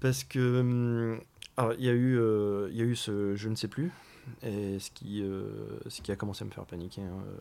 [0.00, 1.20] Parce que hum,
[1.78, 3.90] il y a eu euh, y a eu ce je ne sais plus
[4.42, 7.02] et ce qui euh, ce qui a commencé à me faire paniquer.
[7.02, 7.22] hein.
[7.26, 7.36] Euh,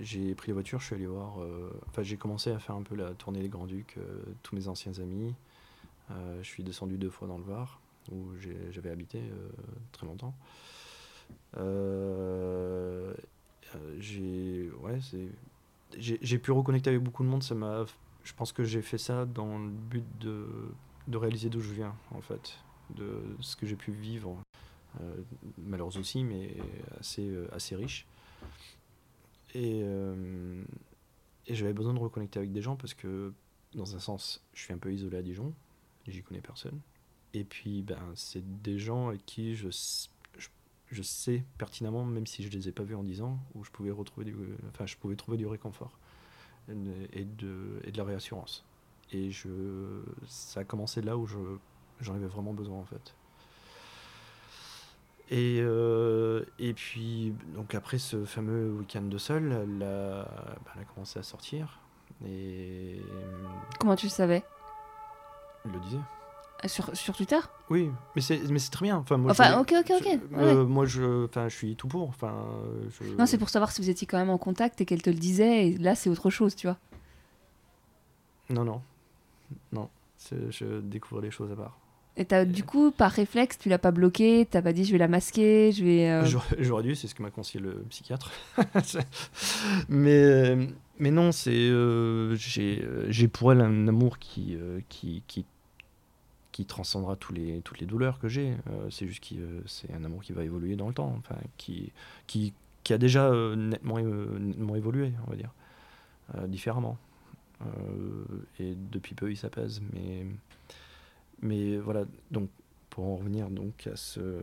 [0.00, 1.40] J'ai pris la voiture, je suis allé voir.
[1.42, 4.54] euh, Enfin, j'ai commencé à faire un peu la tournée des Grands Ducs, euh, tous
[4.54, 5.34] mes anciens amis.
[6.42, 8.26] Je suis descendu deux fois dans le Var où
[8.70, 9.22] j'avais habité
[9.92, 10.34] très longtemps.
[13.98, 14.98] J'ai ouais
[15.98, 17.42] j'ai pu reconnecter avec beaucoup de monde.
[17.42, 17.54] Ça
[18.24, 20.46] je pense que j'ai fait ça dans le but de
[21.08, 22.58] de réaliser d'où je viens, en fait,
[22.94, 24.36] de ce que j'ai pu vivre,
[25.00, 25.22] euh,
[25.58, 26.54] malheureuse aussi, mais
[27.00, 28.06] assez, euh, assez riche.
[29.54, 30.62] Et, euh,
[31.46, 33.32] et j'avais besoin de reconnecter avec des gens parce que,
[33.74, 35.54] dans un sens, je suis un peu isolé à Dijon,
[36.06, 36.80] j'y connais personne.
[37.34, 39.68] Et puis, ben, c'est des gens avec qui je,
[40.90, 43.70] je, sais pertinemment, même si je les ai pas vus en 10 ans, où je
[43.70, 44.36] pouvais retrouver du,
[44.68, 45.98] enfin, je pouvais trouver du réconfort
[46.68, 48.64] et de, et de la réassurance.
[49.10, 51.38] Et je, ça a commencé là où je,
[52.00, 53.14] j'en avais vraiment besoin en fait.
[55.34, 60.24] Et, euh, et puis, donc après ce fameux week-end de sol, elle a,
[60.64, 61.78] bah, elle a commencé à sortir.
[62.26, 63.00] Et
[63.80, 64.44] Comment tu le savais?
[65.64, 65.96] Elle le disait.
[66.64, 67.38] Euh, sur, sur Twitter?
[67.70, 68.38] Oui, mais c'est,
[68.70, 68.98] très bien.
[68.98, 70.02] Enfin, moi, Enfin, ok, ok, ok.
[70.04, 70.42] je- ouais.
[70.42, 72.08] euh, moi, je, enfin, je suis tout pour.
[72.10, 72.34] Enfin,
[73.00, 75.10] je- Non, c'est pour savoir si vous étiez quand même en contact et qu'elle te
[75.10, 75.68] le disait.
[75.68, 76.76] Et là, c'est autre chose, tu vois.
[78.50, 78.82] Non, non.
[79.72, 79.88] Non.
[80.30, 81.78] Je découvre des choses à part.
[82.18, 84.98] Et t'as, du coup, par réflexe, tu l'as pas bloqué, t'as pas dit je vais
[84.98, 86.10] la masquer, je vais.
[86.10, 86.26] euh,
[86.58, 88.30] J'aurais dû, c'est ce que m'a conseillé le psychiatre.
[89.88, 90.56] mais,
[90.98, 95.46] mais non, c'est euh, j'ai pour elle un amour qui, euh, qui, qui,
[96.52, 98.50] qui transcendra tous les, toutes les douleurs que j'ai.
[98.70, 101.92] Euh, c'est juste que c'est un amour qui va évoluer dans le temps, enfin, qui,
[102.26, 102.52] qui,
[102.84, 105.54] qui a déjà nettement, nettement évolué, on va dire,
[106.46, 106.98] différemment.
[108.58, 109.80] Et depuis peu, il s'apaise.
[109.94, 110.26] Mais,
[111.42, 112.48] mais voilà, donc
[112.90, 114.40] pour en revenir donc à ce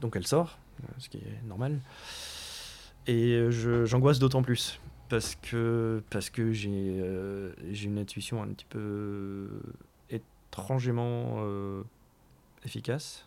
[0.00, 1.80] donc elle sort, euh, ce qui est normal.
[3.06, 7.52] Et euh, j'angoisse d'autant plus parce que, parce que j'ai euh,
[7.84, 9.48] une intuition un petit peu
[10.10, 11.42] étrangement
[12.64, 13.26] efficace.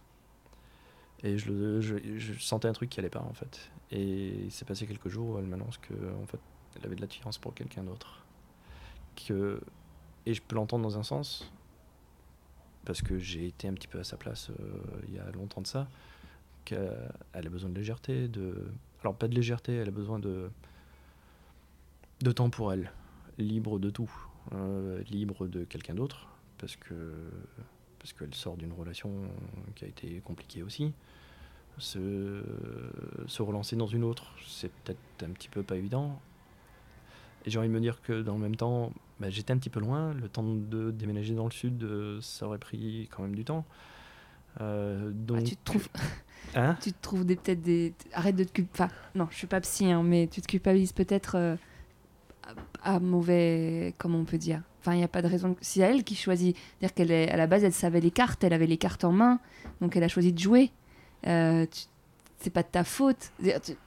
[1.24, 3.72] Et je, le- je sentais un truc qui allait pas en fait.
[3.92, 6.40] Et il s'est passé quelques jours où elle m'annonce que en fait,
[6.78, 8.24] elle avait de l'attirance pour quelqu'un d'autre.
[9.28, 9.62] Que,
[10.26, 11.52] et je peux l'entendre dans un sens,
[12.86, 15.62] parce que j'ai été un petit peu à sa place euh, il y a longtemps
[15.62, 15.88] de ça
[16.66, 18.56] qu'elle a besoin de légèreté, de...
[19.02, 20.50] Alors pas de légèreté, elle a besoin de,
[22.22, 22.92] de temps pour elle,
[23.38, 24.12] libre de tout,
[24.54, 27.14] euh, libre de quelqu'un d'autre, parce que
[28.00, 29.12] parce qu'elle sort d'une relation
[29.76, 30.92] qui a été compliquée aussi.
[31.78, 32.44] Se,
[33.28, 36.20] se relancer dans une autre, c'est peut-être un petit peu pas évident.
[37.46, 38.92] Et j'ai envie de me dire que dans le même temps,
[39.24, 40.14] bah, j'étais un petit peu loin.
[40.14, 43.64] Le temps de déménager dans le sud, euh, ça aurait pris quand même du temps.
[44.60, 45.38] Euh, donc...
[45.40, 45.88] Ah, tu te trouves,
[46.56, 47.94] Hein tu te trouves des peut-être des.
[48.12, 48.94] Arrête de te culpabiliser.
[48.94, 51.56] Enfin, non, je suis pas psy, hein, mais tu te culpabilises peut-être euh,
[52.84, 53.96] à, à mauvais.
[53.98, 54.62] Comment on peut dire?
[54.82, 55.56] Enfin, il n'y a pas de raison.
[55.62, 58.44] Si c'est elle qui choisit, dire qu'elle est à la base, elle savait les cartes,
[58.44, 59.40] elle avait les cartes en main,
[59.80, 60.72] donc elle a choisi de jouer.
[61.26, 61.86] Euh, tu-
[62.40, 63.32] c'est pas de ta faute.
[63.40, 63.78] C'est-à-dire, tu-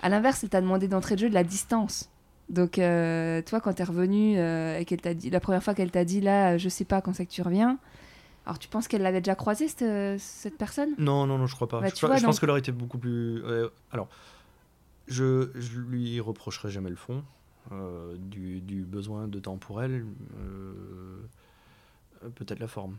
[0.00, 2.10] À l'inverse, elle t'a demandé d'entrée de jeu de la distance.
[2.50, 5.90] Donc, euh, toi, quand t'es revenu euh, et qu'elle t'a dit, la première fois qu'elle
[5.90, 7.78] t'a dit là, je sais pas quand c'est que tu reviens.
[8.46, 10.90] Alors, tu penses qu'elle l'avait déjà croisée cette, euh, cette personne?
[10.98, 11.80] Non, non, non, je crois pas.
[11.80, 13.42] Bah, je tu crois- vois, je pense qu'elle aurait été beaucoup plus.
[13.90, 14.08] alors,
[15.08, 17.22] je, je lui reprocherai jamais le fond
[18.18, 20.04] du, du besoin de temps pour elle.
[22.34, 22.96] Peut-être la forme.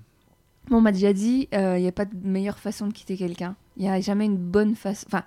[0.70, 3.56] Bon, on m'a déjà dit, il n'y a pas de meilleure façon de quitter quelqu'un.
[3.78, 5.06] Il n'y a jamais une bonne façon.
[5.08, 5.24] Enfin,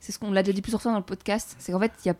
[0.00, 1.56] c'est ce qu'on l'a déjà dit plusieurs fois dans le podcast.
[1.58, 2.16] C'est qu'en fait, il y a...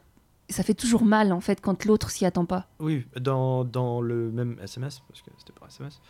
[0.48, 2.66] ça fait toujours mal en fait quand l'autre s'y attend pas.
[2.78, 6.00] Oui, dans, dans le même SMS, parce que c'était par SMS.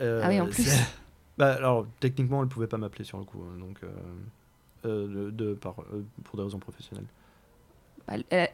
[0.00, 0.64] euh, Ah oui, en plus.
[0.64, 0.86] c'est-
[1.38, 3.42] Bah, alors, techniquement, elle pouvait pas m'appeler sur le coup.
[3.42, 3.88] hein, donc, euh,
[4.84, 7.06] euh, de, de- par, euh, pour des raisons professionnelles.
[8.06, 8.48] Bah, elle-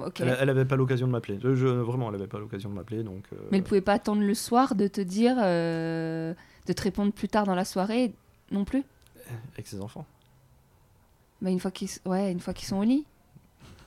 [0.00, 0.20] Ok.
[0.20, 1.38] Elle, elle avait pas l'occasion de m'appeler.
[1.40, 3.04] Je, je- vraiment, elle avait pas l'occasion de m'appeler.
[3.04, 6.34] Donc, euh, Mais elle pouvait pas attendre le soir de te dire, euh,
[6.66, 8.12] de te répondre plus tard dans la soirée
[8.50, 8.82] non plus?
[9.54, 10.04] avec ses enfants.
[11.40, 13.06] Bah, une fois qu'ils, ouais, une fois qu'ils sont au lit.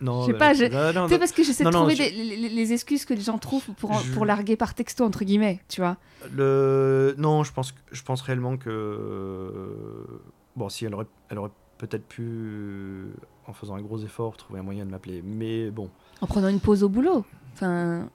[0.01, 0.65] Non, Je sais pas, je-
[1.09, 3.91] sais parce que j'essaie de trouver je- des- les, excuses que les gens trouvent pour
[3.91, 5.97] en- Je- pour larguer par texto entre guillemets, tu vois.
[6.33, 7.15] Le...
[7.17, 10.05] Non, je pense, je pense réellement que.
[10.55, 13.07] Bon, si elle aurait, elle aurait peut-être pu,
[13.47, 15.21] en faisant un gros effort, trouver un moyen de m'appeler.
[15.23, 15.89] Mais bon.
[16.21, 17.25] En prenant une pause au boulot.
[17.53, 18.09] Enfin,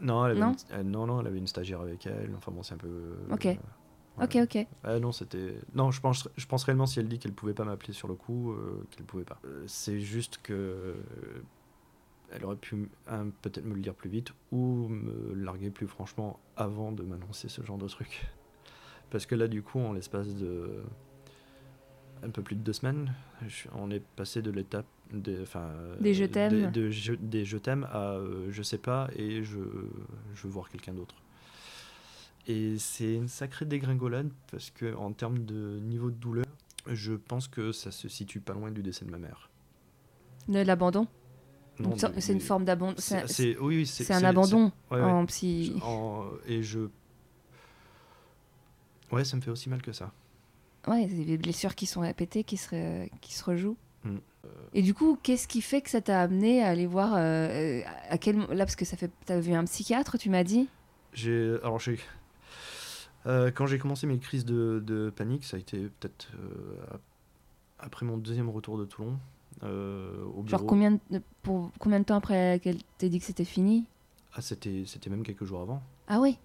[0.00, 2.30] Non, elle avait Non une, elle- non, non, elle avait une stagiaire avec elle.
[2.36, 2.88] Enfin bon, c'est un peu.
[3.30, 3.48] Ok.
[4.24, 4.66] Ok, ok.
[4.84, 5.54] Ah non, c'était.
[5.74, 8.14] Non, je pense, je pense réellement si elle dit qu'elle pouvait pas m'appeler sur le
[8.14, 9.38] coup, euh, qu'elle pouvait pas.
[9.44, 10.52] Euh, c'est juste que.
[10.52, 10.94] euh,
[12.34, 12.88] elle aurait pu
[13.42, 17.62] peut-être me le dire plus vite ou me larguer plus franchement avant de m'annoncer ce
[17.62, 18.24] genre de truc.
[19.10, 20.82] Parce que là, du coup, en l'espace de.
[22.24, 23.12] Un peu plus de deux semaines,
[23.48, 25.44] je- on est passé de l'étape des,
[26.00, 26.50] Des je t'aime.
[26.52, 29.58] des- de je- des je t'aime à euh, je sais pas et je,
[30.34, 31.16] je veux voir quelqu'un d'autre.
[32.48, 36.44] Et c'est une sacrée dégringolade parce que en termes de niveau de douleur,
[36.88, 39.48] je pense que ça se situe pas loin du décès de ma mère.
[40.48, 41.06] De l'abandon?
[42.18, 42.94] C'est une forme d'abandon.
[42.98, 45.10] c'est- oui, oui, un abandon c'est- ouais, ouais.
[45.10, 45.74] en psy.
[45.82, 46.80] En- et je.
[49.10, 50.12] Ouais, ça me fait aussi mal que ça.
[50.88, 53.76] Ouais, des blessures qui sont répétées, qui se, qui se rejouent.
[54.04, 54.16] Mm.
[54.74, 58.18] Et du coup, qu'est-ce qui fait que ça t'a amené à aller voir euh, à
[58.18, 60.68] quel là parce que ça fait t'as vu un psychiatre, tu m'as dit?
[61.12, 61.98] J'ai alors j'ai
[63.26, 67.00] euh, quand j'ai commencé mes crises de, de panique, ça a été peut-être euh, ap-
[67.78, 69.18] après mon deuxième retour de Toulon
[69.62, 70.48] euh, au bureau.
[70.48, 73.86] Genre combien de, pour combien de temps après qu'elle t'ait dit que c'était fini?
[74.34, 75.82] Ah, c'était même quelques jours avant.
[76.08, 76.38] Ah oui.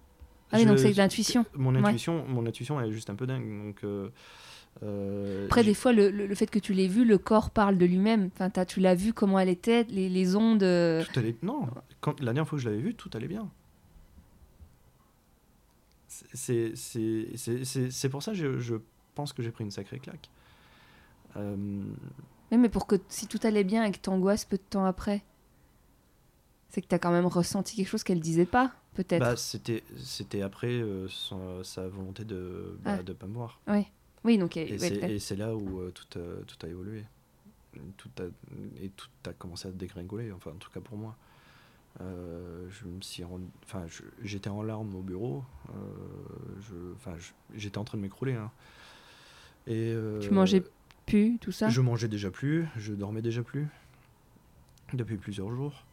[0.50, 1.44] Ah oui, donc c'est l'intuition.
[1.54, 1.80] Mon Ouais.
[1.80, 3.46] intuition, mon intuition, elle est juste un peu dingue.
[3.66, 7.50] Donc euh, Après, des fois, le, le- le fait que tu l'aies vu, le corps
[7.50, 8.30] parle de lui-même.
[8.34, 10.60] Enfin, tu l'as vu comment elle était, les, les ondes.
[10.60, 11.36] Tout allait...
[11.42, 11.66] Non,
[12.00, 13.50] quand, la dernière fois que je l'avais vu, tout allait bien.
[16.34, 18.76] C'est- pour ça que je, je
[19.14, 20.30] pense que j'ai pris une sacrée claque.
[21.36, 21.56] Euh,
[22.50, 25.22] Oui, mais pour que si tout allait bien et que t'angoisses peu de temps après,
[26.70, 29.20] c'est que t'as quand même ressenti quelque chose qu'elle disait pas, peut-être.
[29.20, 33.02] bah, C'était c'était après euh, son- sa volonté de bah, Ah.
[33.02, 33.60] de pas me voir.
[34.24, 36.66] oui, donc elle- Et ouais, c'est elle- et c'est là où euh, tout, a, tout
[36.66, 37.04] a évolué.
[37.96, 38.24] Tout a,
[38.82, 41.16] et tout a commencé à dégringoler, enfin en tout cas pour moi.
[42.00, 43.84] Euh, je me suis rendu- enfin
[44.22, 45.72] j'étais en larmes au bureau euh,
[46.60, 47.14] je- enfin
[47.56, 48.52] j'étais en train de m'écrouler hein.
[49.66, 50.62] et euh, tu mangeais
[51.06, 51.68] plus, tout ça?
[51.70, 53.66] je mangeais déjà plus je dormais déjà plus
[54.92, 55.84] depuis plusieurs jours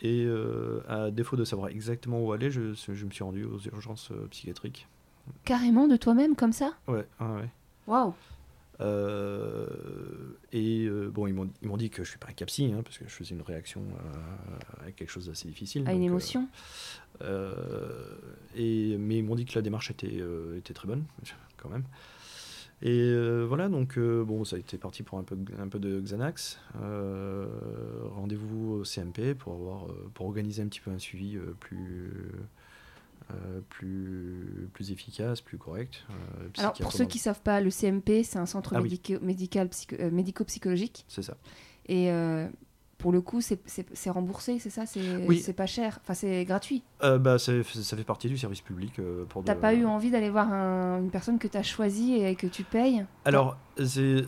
[0.00, 3.58] et euh, à défaut de savoir exactement où aller je, je me suis rendu aux
[3.58, 4.86] urgences euh, psychiatriques
[5.44, 6.74] Carrément de toi-même comme ça?
[6.86, 7.50] ouais ouais, ouais.
[7.88, 8.14] Waouh.
[8.80, 9.66] Euh,
[10.52, 13.04] et euh, bon, ils m'ont dit que je suis pas un capsi, hein, parce que
[13.06, 13.82] je faisais une réaction
[14.84, 15.84] à quelque chose d'assez difficile.
[15.86, 16.48] À une donc, euh, émotion.
[17.22, 18.16] euh,
[18.56, 20.20] et, mais ils m'ont dit que la démarche était,
[20.56, 21.04] était très bonne,
[21.56, 21.84] quand même.
[22.82, 23.14] Et
[23.46, 26.58] voilà, donc bon, ça a été parti pour un peu, un peu de Xanax.
[26.74, 32.12] Rendez-vous au CMP pour, avoir, pour organiser un petit peu un suivi plus,
[33.70, 36.04] plus, plus efficace, plus correct.
[36.10, 38.88] euh, Alors, pour ceux qui savent pas, le CMP, c'est un centre Ah oui.
[38.90, 41.04] médico- médical psycho- euh, médico-psychologique.
[41.08, 41.36] C'est ça.
[41.86, 42.48] Et euh,
[42.98, 44.86] pour le coup, c'est- c'est c'est remboursé, c'est ça?
[44.86, 45.38] C'est Oui.
[45.40, 45.98] c'est pas cher.
[46.02, 46.82] Enfin, c'est gratuit.
[47.02, 48.98] Euh, bah, ça fait partie du service public.
[48.98, 52.14] euh, pour T'as de- pas eu envie d'aller voir un- une personne que t'as choisie
[52.14, 53.04] et que tu payes?
[53.24, 53.58] Alors,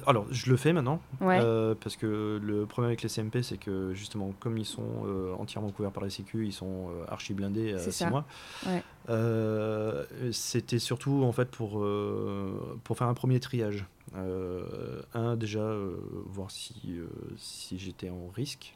[0.06, 1.00] alors, je le fais maintenant.
[1.20, 1.38] Ouais.
[1.40, 5.34] euh, parce que le problème avec les CMP, c'est que justement, comme ils sont euh,
[5.38, 8.10] entièrement couverts par la Sécu, ils sont euh, archi blindés à C'est 6 ça.
[8.10, 8.24] mois.
[8.66, 8.82] Ouais.
[9.08, 13.86] Euh, C'était surtout en fait pour, euh, pour faire un premier triage.
[14.16, 17.06] Euh, un, déjà, euh, voir si, euh,
[17.36, 18.74] si j'étais en risque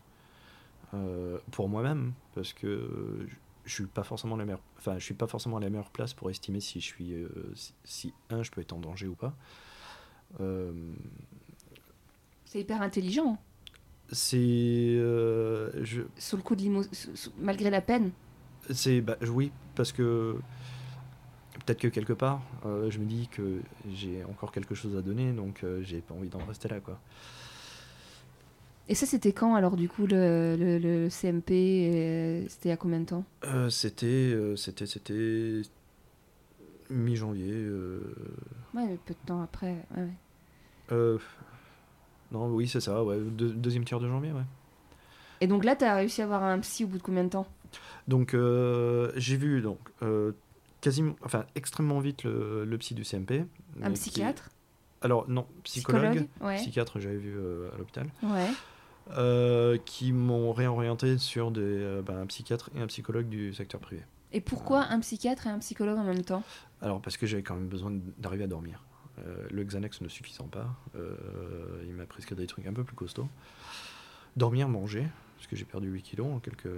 [0.94, 3.34] euh, pour moi-même, parce que je-
[3.70, 6.28] suis pas forcément la meilleure, enfin, je suis pas forcément à la meilleure place pour
[6.30, 9.32] estimer si je suis, euh, si, si, un, je peux être en danger ou pas.
[10.40, 10.72] Euh,
[12.44, 13.38] C'est hyper intelligent.
[14.12, 16.82] c'est euh, je- Sous le coup de l'imo...
[17.38, 18.10] Malgré la peine.
[18.70, 20.36] c'est bah, oui parce que
[21.66, 23.60] peut-être que quelque part euh, je me dis que
[23.92, 26.98] j'ai encore quelque chose à donner donc j'ai pas envie d'en rester là quoi
[28.88, 32.98] Et ça, c'était quand alors, du coup, le, le- le CMP euh, C'était a combien
[33.00, 33.24] de temps?
[33.44, 35.62] Euh, c'était euh, c'était c'était
[36.90, 38.00] mi-janvier euh,
[38.74, 39.72] Ouais, peu de temps après.
[39.96, 40.08] ouais, ouais.
[40.92, 41.18] euh,
[42.32, 44.44] non oui c'est ça ouais deux- deuxième tiers de janvier ouais
[45.40, 47.46] Et donc là, t'as réussi à avoir un psy au bout de combien de temps?
[48.08, 49.78] Donc euh, j'ai vu donc
[50.80, 53.44] quasiment enfin extrêmement vite le, le psy du CMP
[53.82, 54.50] Un qui- psychiatre
[55.02, 56.56] alors non psychologue, Ouais.
[56.56, 57.34] psychiatre j'avais vu
[57.72, 59.78] à l'hôpital Ouais.
[59.84, 64.02] qui m'ont réorienté sur des, ben, un psychiatre et un psychologue du secteur privé.
[64.32, 66.42] Et pourquoi un psychiatre et un psychologue en même temps?
[66.82, 68.82] Alors, parce que j'avais quand même besoin d'arriver à dormir.
[69.18, 70.66] Euh, le Xanax ne suffisant pas,
[70.96, 71.14] euh,
[71.86, 73.28] il m'a prescrit des trucs un peu plus costauds.
[74.36, 76.68] Dormir, manger, parce que j'ai perdu 8 kilos en quelques,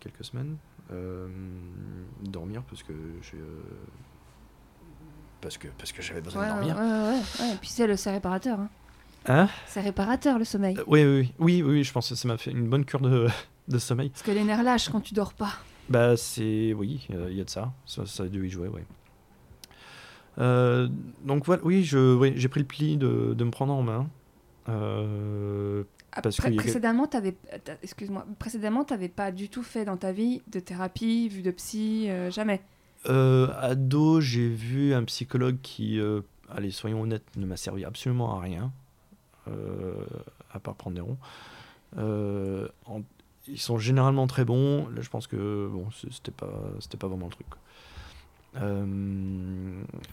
[0.00, 0.56] quelques semaines.
[0.90, 1.28] Euh,
[2.22, 3.38] dormir, parce que j'ai.
[5.40, 6.76] parce que, parce que j'avais besoin Ouais, de dormir.
[6.76, 7.54] ouais, ouais, ouais.
[7.54, 8.58] Et puis c'est le, c'est réparateur.
[8.60, 8.68] Hein.
[9.26, 9.48] Hein?
[9.66, 10.76] C'est réparateur le sommeil.
[10.78, 13.00] Euh, oui, oui, oui, oui, oui, je pense que ça m'a fait une bonne cure
[13.00, 13.28] de,
[13.68, 14.08] de sommeil.
[14.10, 15.52] Parce que les nerfs lâchent quand tu dors pas.
[15.92, 18.68] Bah c'est oui, euh, il y a de ça, ça, ça a dû y jouer,
[18.68, 18.80] oui.
[20.38, 20.88] Euh,
[21.24, 24.08] donc voilà, oui, je, oui, j'ai pris le pli de, de me prendre en main.
[24.68, 25.84] Euh,
[26.22, 30.40] Parce a- précédemment, t'avais, t'as- excuse-moi, précédemment, t'avais pas du tout fait dans ta vie
[30.50, 32.62] de thérapie, vu de psy, euh, jamais?
[33.06, 36.00] ado, j'ai vu un psychologue qui,
[36.48, 38.72] allez, soyons honnêtes, ne m'a servi absolument à rien,
[39.46, 41.18] à part prendre des ronds.
[42.86, 43.02] En-
[43.48, 44.88] ils sont généralement très bons.
[44.88, 47.46] Là, je pense que bon, c'était pas, c'était pas vraiment le truc.
[48.60, 48.84] Euh,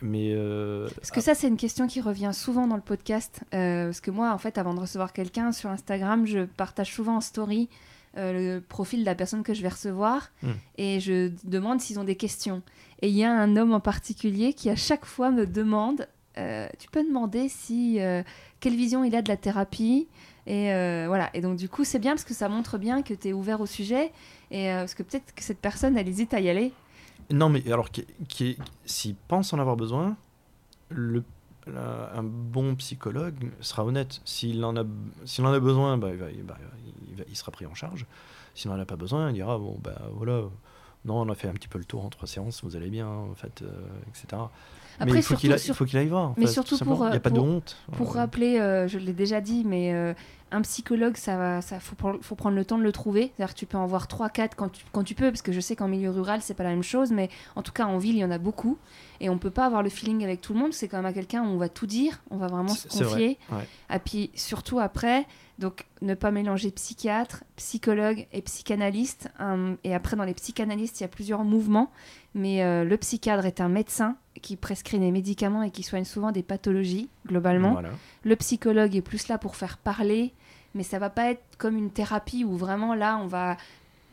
[0.02, 3.42] mais euh, Parce que ça, c'est une question qui revient souvent dans le podcast.
[3.54, 7.18] euh, parce que moi, en fait, avant de recevoir quelqu'un sur Instagram, je partage souvent
[7.18, 7.70] en story
[8.16, 10.52] le profil de la personne que je vais recevoir Hmm.
[10.78, 12.64] et je demande s'ils ont des questions.
[13.02, 16.90] Et il y a un homme en particulier qui, à chaque fois, me demande Tu
[16.92, 18.00] peux demander si
[18.60, 20.08] quelle vision il a de la thérapie
[20.48, 21.30] et euh, voilà.
[21.34, 23.62] Et donc, du coup, c'est bien parce que ça montre bien que tu es ouvert
[23.62, 24.12] au sujet.
[24.52, 26.72] Et euh, parce que peut-être que cette personne, elle hésite à y aller.
[27.32, 30.18] Non, mais alors, qui, s'il pense en avoir besoin,
[30.90, 31.24] le,
[31.68, 34.22] un bon psychologue sera honnête.
[34.26, 36.10] S'il en a, en a besoin, bah,
[37.28, 38.06] il sera pris en charge.
[38.56, 40.42] S'il n'en a pas besoin, il dira bon, bah voilà,
[41.06, 43.08] non, on a fait un petit peu le tour en trois séances, vous allez bien,
[43.08, 44.42] en fait, euh, etc.
[45.00, 46.30] Après, mais il faut qu'il sur- aille voir.
[46.30, 46.98] en mais fait, surtout tout pour.
[47.06, 47.78] Il n'y a euh, pas de honte.
[47.94, 50.14] Pour Euh, rappeler, euh, je l'ai déjà dit, mais euh,
[50.52, 53.32] un psychologue, ça, va- ça faut, faut prendre le temps de le trouver.
[53.36, 55.60] C'est-à-dire que tu peux en voir 3-4 quand tu, quand tu peux, parce que je
[55.60, 58.16] sais qu'en milieu rural, c'est pas la même chose, mais en tout cas, en ville,
[58.16, 58.78] il y en a beaucoup.
[59.22, 60.74] Et on peut pas avoir le feeling avec tout le monde.
[60.74, 63.06] C'est quand même à quelqu'un où on va tout dire, on va vraiment se vrai,
[63.06, 63.38] confier.
[63.52, 63.68] ouais.
[63.96, 65.26] Et puis surtout après,
[65.58, 69.30] donc ne pas mélanger psychiatre, psychologue et psychanalyste.
[69.40, 71.92] Hum, et après, dans les psychanalystes, il y a plusieurs mouvements.
[72.34, 76.32] Mais euh, le psychiatre est un médecin qui prescrit des médicaments et qui soigne souvent
[76.32, 77.74] des pathologies, globalement.
[77.74, 77.90] Voilà.
[78.24, 80.34] Le psychologue est plus là pour faire parler,
[80.76, 83.58] mais ça va pas être comme une thérapie où vraiment là, on va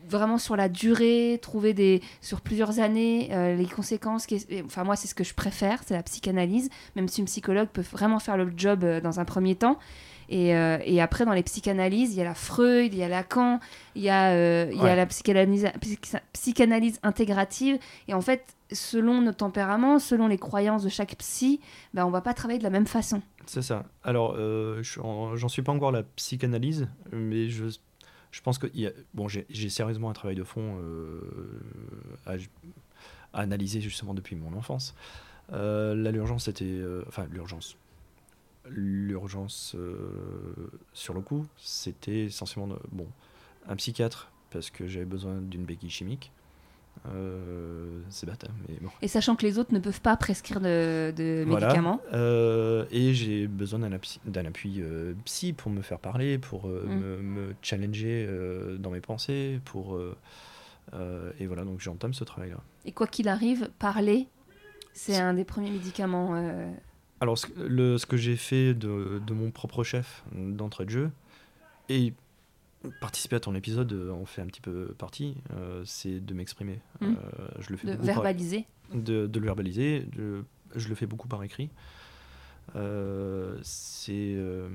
[0.08, 4.26] vraiment sur la durée, trouver des sur plusieurs années euh, les conséquences.
[4.26, 7.68] qui- Enfin, moi, c'est ce que je préfère, c'est la psychanalyse, même si une psychologue
[7.68, 9.78] peut vraiment faire le job euh, dans un premier temps.
[10.28, 13.08] Et, euh, et après, dans les psychanalyses, il y a la Freud, il y a
[13.08, 13.60] Lacan,
[13.94, 17.78] il y a, il y a la psychanalyse, psy- psychanalyse intégrative.
[18.08, 21.60] Et en fait, selon nos tempéraments, selon les croyances de chaque psy,
[21.94, 23.22] ben, on va pas travailler de la même façon.
[23.46, 23.84] C'est ça.
[24.02, 24.36] Alors,
[24.82, 27.66] j'en suis pas encore à la psychanalyse, mais je,
[28.30, 28.66] je pense que
[29.14, 31.20] bon, j'ai sérieusement un travail de fond euh,
[32.26, 32.36] à,
[33.32, 34.94] analyser justement depuis mon enfance.
[35.52, 37.76] Euh, l'urgence euh, enfin l'urgence,
[38.68, 39.76] l'urgence
[40.92, 43.06] sur le coup, c'était essentiellement bon,
[43.68, 46.32] un psychiatre parce que j'avais besoin d'une béquille chimique.
[47.14, 48.88] Euh, c'est bâtard, mais bon.
[49.02, 51.66] Et sachant que les autres ne peuvent pas prescrire de, de Voilà.
[51.66, 52.00] médicaments.
[52.12, 56.66] Euh, et j'ai besoin d'un appui, d'un appui euh, psy pour me faire parler, pour
[56.66, 56.88] Mm.
[56.98, 58.28] me, me challenger
[58.78, 59.98] dans mes pensées, pour
[61.38, 62.58] et voilà donc j'entame ce travail-là.
[62.84, 64.28] Et quoi qu'il arrive, parler,
[64.92, 66.34] c'est un des premiers médicaments.
[66.36, 66.72] euh,
[67.20, 71.10] Alors ce, le, ce que j'ai fait de, de mon propre chef d'entrée de jeu
[71.88, 72.14] et
[73.00, 76.80] participer à ton épisode euh, en fait un petit peu partie, euh, c'est de m'exprimer.
[77.00, 77.06] Mm.
[77.06, 78.66] Euh, je le fais de beaucoup par- verbaliser.
[78.94, 80.00] de, de le verbaliser.
[80.16, 81.70] de- je le fais beaucoup par écrit.
[82.74, 84.34] Euh, c'est.
[84.36, 84.68] euh,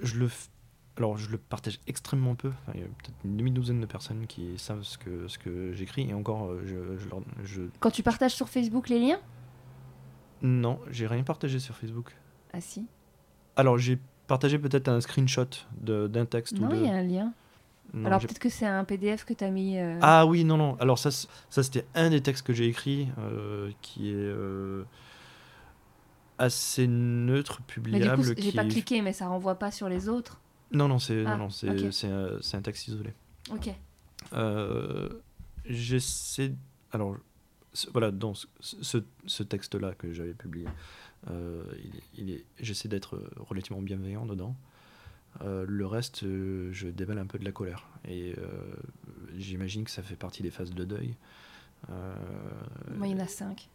[0.00, 0.26] je le.
[0.28, 0.48] f-
[0.96, 2.48] Alors, je le partage extrêmement peu.
[2.48, 5.72] Enfin, il y a peut-être une demi-douzaine de personnes qui savent ce que, ce que
[5.72, 6.08] j'écris.
[6.08, 9.18] Et encore, euh, je, je, leur- je- Quand tu partages sur Facebook les liens?
[10.42, 12.14] Non, j'ai rien partagé sur Facebook.
[12.52, 12.86] Ah si.
[13.56, 15.46] Alors, j'ai partagé peut-être un screenshot
[15.80, 16.76] d'un texte Non, ou de.
[16.76, 17.32] il y a un lien.
[17.94, 19.78] Non, Alors peut-être que c'est un PDF que tu as mis.
[19.78, 20.76] euh, Ah oui, non, non.
[20.80, 24.84] Alors ça, ça c'était un des textes que j'ai écrit euh, qui est euh,
[26.38, 28.22] assez neutre, mais du publiable.
[28.34, 30.40] coup, j'ai pas est- cliqué, mais ça renvoie pas sur les autres.
[30.70, 31.92] Non, non, c'est Ah, non, non, c'est ok.
[32.40, 33.12] c'est un, texte isolé.
[33.50, 33.68] Ok.
[34.32, 35.08] Euh,
[35.66, 36.54] J'essaie.
[36.92, 37.16] Alors,
[37.92, 40.70] voilà, dans ce, ce- ce texte-là que j'avais publié, euh,
[41.28, 44.54] il est- il est, j'essaie d'être relativement bienveillant dedans.
[45.40, 47.86] Euh, le reste, euh, je déballe un peu de la colère.
[48.06, 48.74] Et euh,
[49.38, 51.14] j'imagine que ça fait partie des phases de deuil.
[51.90, 52.14] Euh,
[52.96, 53.68] Moi, il y en a cinq.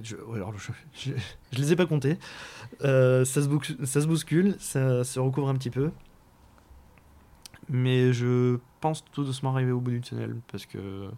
[0.00, 1.12] je, alors, je
[1.52, 2.18] les ai pas comptés.
[2.84, 5.90] Euh, ça, se bouscule, ça se bouscule, ça se recouvre un petit peu.
[7.68, 11.08] Mais je pense tout doucement arriver au bout du tunnel parce que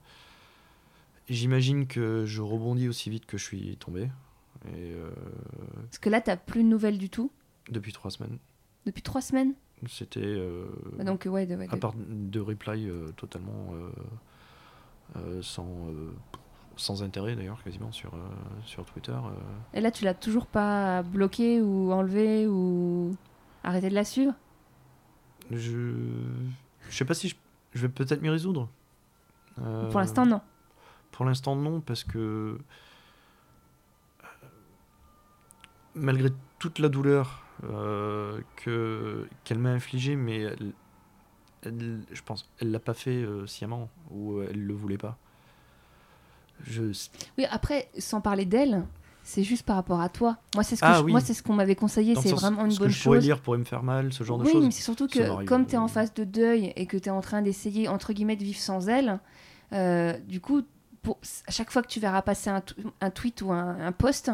[1.28, 4.08] j'imagine que je rebondis aussi vite que je suis tombé.
[4.68, 5.10] Et euh,
[5.84, 7.30] Parce que là, t'as plus de nouvelles du tout
[7.70, 8.38] depuis trois semaines,
[8.86, 9.54] depuis trois semaines.
[9.88, 10.66] c'était euh,
[10.98, 13.90] Ah, Donc ouais, de- ouais, à part de reply euh, totalement euh,
[15.16, 16.12] euh, sans, euh,
[16.76, 18.18] sans intérêt d'ailleurs quasiment sur, euh,
[18.64, 19.12] sur Twitter.
[19.12, 19.30] euh.
[19.74, 23.14] Et là, tu l'as toujours pas bloqué ou enlevé ou
[23.62, 24.34] arrêté de la suivre
[25.50, 25.92] Je
[26.90, 27.34] je sais pas si je,
[27.74, 28.68] je vais peut-être m'y résoudre.
[29.60, 30.40] Euh, Pour l'instant, non.
[31.12, 32.58] Pour l'instant, non, parce que euh,
[35.94, 40.72] malgré toute la douleur euh, que qu'elle m'a infligée, mais elle,
[41.64, 45.16] elle- je pense, elle l'a pas fait euh, sciemment ou elle le voulait pas.
[46.64, 46.82] Je
[47.38, 48.84] Oui, après, sans parler d'elle,
[49.22, 50.36] c'est juste par rapport à toi.
[50.54, 51.10] Moi, c'est ce que Ah je- oui.
[51.12, 52.14] moi, c'est ce qu'on m'avait conseillé.
[52.14, 54.38] C'est vraiment une ce bonne que je pourrais lire pourrait me faire mal, ce genre
[54.38, 54.64] de oui, choses.
[54.64, 57.12] mais c'est surtout que comme tu es en phase de deuil et que tu es
[57.12, 59.18] en train d'essayer, entre guillemets, de vivre sans elle,
[59.72, 60.62] euh, du coup,
[61.02, 62.48] pour, à chaque fois que tu verras passer
[63.00, 64.30] un tweet ou un, un post,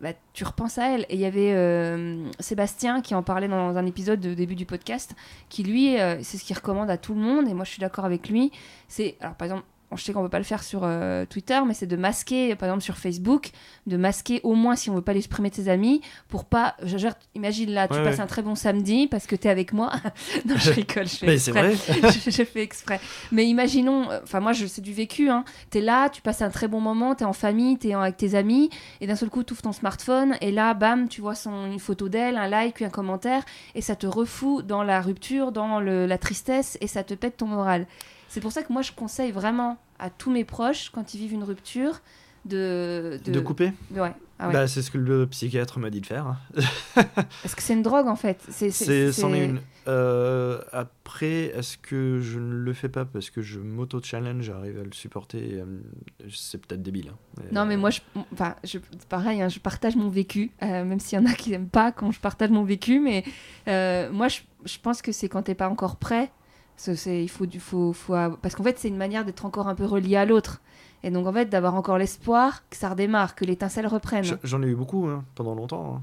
[0.00, 1.02] bah, tu repenses à elle.
[1.08, 4.66] Et il y avait euh, Sébastien qui en parlait dans un épisode de début du
[4.66, 5.14] podcast,
[5.48, 7.80] qui lui, euh, c'est ce qu'il recommande à tout le monde, et moi je suis
[7.80, 8.52] d'accord avec lui.
[8.88, 9.64] C'est, alors par exemple,
[9.96, 12.68] je sais qu'on peut pas le faire sur euh, Twitter, mais c'est de masquer, par
[12.68, 13.50] exemple sur Facebook,
[13.86, 16.74] de masquer au moins si on veut pas l'exprimer de ses amis, pour pas.
[16.82, 18.22] Je, je- imagine là, tu Ouais, passes ouais.
[18.22, 19.92] un très bon samedi parce que tu es avec moi.
[20.46, 21.72] non, je rigole, je fais Mais exprès.
[21.72, 22.10] vrai.
[22.24, 23.00] je, je fais exprès.
[23.32, 25.44] Mais imaginons, enfin moi je c'est du vécu, hein.
[25.70, 27.94] tu es là, tu passes un très bon moment, tu es en famille, tu es
[27.94, 28.70] avec tes amis,
[29.00, 31.78] et d'un seul coup tu ouvres ton smartphone, et là, bam, tu vois son, une
[31.78, 33.42] photo d'elle, un like, un commentaire,
[33.74, 37.36] et ça te refout dans la rupture, dans le- la tristesse, et ça te pète
[37.36, 37.86] ton moral.
[38.28, 41.32] C'est pour ça que moi je conseille vraiment à tous mes proches, quand ils vivent
[41.34, 42.00] une rupture,
[42.44, 43.18] de...
[43.24, 44.12] De couper de- ouais.
[44.38, 44.52] Ah ouais.
[44.52, 46.36] bah, C'est ce que le psychiatre m'a dit de faire.
[46.94, 48.40] Parce que c'est une drogue en fait.
[48.50, 49.60] C'est, C'est c'en est une.
[49.86, 54.82] Euh, après, est-ce que je ne le fais pas parce que je m'auto-challenge, j'arrive à
[54.82, 55.82] le supporter me-
[56.30, 57.10] C'est peut-être débile.
[57.12, 57.42] hein.
[57.52, 58.00] Non, mais moi, je,
[58.32, 58.78] enfin, je,
[59.08, 61.92] pareil, hein, je partage mon vécu, euh, même s'il y en a qui n'aiment pas
[61.92, 63.24] quand je partage mon vécu, mais
[63.68, 66.30] euh, moi, je, je pense que c'est quand t'es pas encore prêt.
[66.76, 67.94] C'est- il faut,
[68.42, 70.60] parce qu'en fait, c'est une manière d'être encore un peu relié à l'autre.
[71.02, 74.24] Et donc, en fait, d'avoir encore l'espoir que ça redémarre, que l'étincelle reprenne.
[74.42, 75.96] J'en ai eu beaucoup hein, pendant longtemps.
[75.96, 76.02] hein.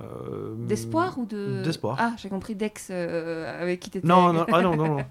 [0.00, 1.62] Euh, D'espoir ou de.
[1.62, 1.96] D'espoir.
[2.00, 4.06] Ah, j'ai compris d'ex euh, avec qui t'étais.
[4.08, 5.04] Non, non, ah non, non, non.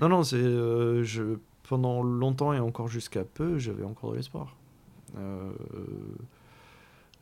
[0.00, 0.36] non, non, c'est.
[0.36, 1.36] euh, je,
[1.68, 4.56] pendant longtemps et encore jusqu'à peu, j'avais encore de l'espoir.
[5.18, 5.52] Euh,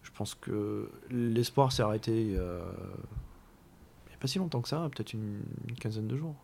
[0.02, 2.60] je pense que l'espoir s'est arrêté il y a,
[4.20, 6.36] pas si longtemps que ça, peut-être une, une quinzaine de jours.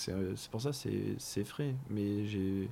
[0.00, 1.74] C'est c'est pour ça, c'est frais.
[1.90, 2.68] Mais j'ai.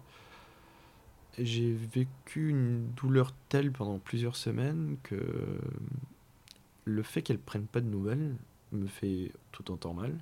[1.40, 5.60] Vécu une douleur telle pendant plusieurs semaines que
[6.84, 8.34] le fait qu'elle prenne pas de nouvelles
[8.72, 10.18] me fait tout autant mal.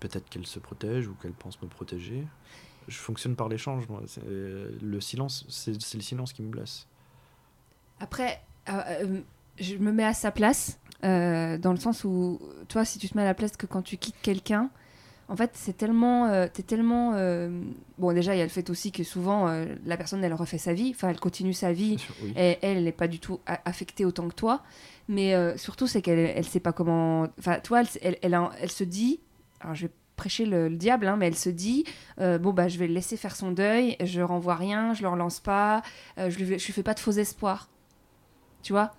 [0.00, 2.26] Peut-être qu'elle se protège ou qu'elle pense me protéger.
[2.88, 3.84] Je fonctionne par l'échange.
[4.06, 6.88] C'est- Le silence, c'est le silence qui me blesse.
[8.00, 8.72] Après, euh,
[9.04, 9.20] euh,
[9.60, 13.16] je me mets à sa place, euh, dans le sens où, toi, si tu te
[13.16, 14.70] mets à la place que quand tu quittes quelqu'un,
[15.28, 17.12] En fait, c'est tellement, euh, t'es tellement.
[17.14, 17.48] euh,
[17.96, 20.58] Bon, déjà, il y a le fait aussi que souvent, euh, la personne, elle refait
[20.58, 22.32] sa vie, enfin, elle continue sa vie, Bien sûr, oui.
[22.36, 24.62] et elle, n'est pas du tout affectée autant que toi.
[25.08, 27.28] Mais surtout, c'est qu'elle, elle sait pas comment.
[27.38, 29.20] Enfin, toi, elle, elle, elle, a- elle se dit.
[29.60, 31.84] Alors, je vais prêcher le, le diable, hein, mais elle se dit
[32.18, 35.40] bon bah je vais le laisser faire son deuil, je renvoie rien, je le relance
[35.40, 35.82] pas,
[36.18, 37.70] je lui je lui fais pas de faux espoirs,
[38.62, 38.92] tu vois?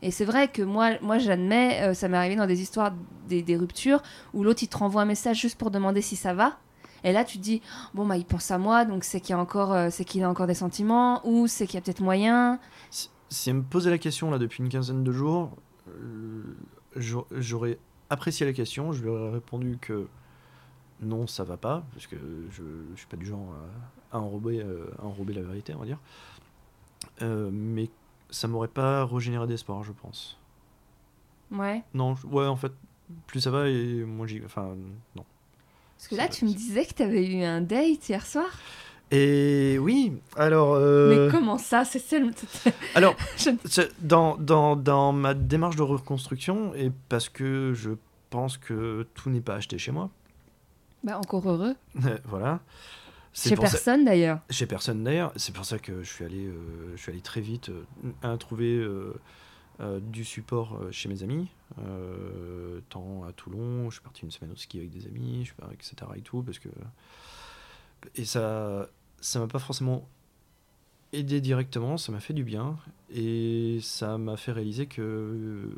[0.00, 2.92] Et c'est vrai que moi, moi j'admets, euh, ça m'est arrivé dans des histoires,
[3.28, 4.00] des, des ruptures,
[4.32, 6.58] où l'autre il te renvoie un message juste pour demander si ça va.
[7.04, 7.62] Et là, tu te dis,
[7.94, 10.46] bon, bah, il pense à moi, donc c'est qu'il a encore, euh, c'est a encore
[10.46, 12.58] des sentiments, ou c'est qu'il y a peut-être moyen.
[12.90, 15.50] Si, si elle me posait la question là depuis une quinzaine de jours,
[15.88, 16.42] euh,
[16.96, 17.78] j'au- j'aurais
[18.10, 18.92] apprécié la question.
[18.92, 20.06] Je lui aurais répondu que
[21.00, 22.16] non, ça va pas, parce que
[22.50, 22.62] je,
[22.94, 23.52] je suis pas du genre
[24.12, 24.64] à, enrober,
[25.00, 25.98] à enrober la vérité, on va dire.
[27.20, 27.88] Mais
[28.30, 30.38] ça m'aurait pas régénéré d'espoir, je pense.
[31.50, 31.82] Ouais.
[31.94, 32.72] Non, je- ouais, en fait,
[33.26, 34.42] plus ça va et moins j'y.
[34.44, 34.74] Enfin,
[35.16, 35.24] non.
[35.96, 38.46] Parce que là, tu me disais que tu avais eu un date hier soir.
[39.10, 40.74] Et oui, alors.
[40.74, 42.30] euh, Mais comment ça C'est celle-
[42.94, 47.92] Alors, Je- dans, dans, dans ma démarche de reconstruction, et parce que je
[48.30, 50.10] pense que tout n'est pas acheté chez moi,
[51.02, 51.74] Bah, encore heureux.
[52.26, 52.60] voilà.
[53.42, 54.40] Chez ça- personne d'ailleurs.
[54.50, 55.32] Chez personne d'ailleurs.
[55.36, 57.84] C'est pour ça que je suis allé, euh, je suis allé très vite euh,
[58.22, 59.12] à trouver euh,
[60.00, 61.48] du support chez mes amis.
[62.88, 65.54] Tant à Toulon, je suis parti une semaine au ski avec des amis, je suis
[65.54, 65.94] parti, etc.
[66.16, 66.68] Et tout, parce que
[68.14, 68.88] et ça,
[69.20, 70.08] ça m'a pas forcément
[71.12, 72.76] aidé directement, ça m'a fait du bien
[73.10, 75.70] et ça m'a fait réaliser que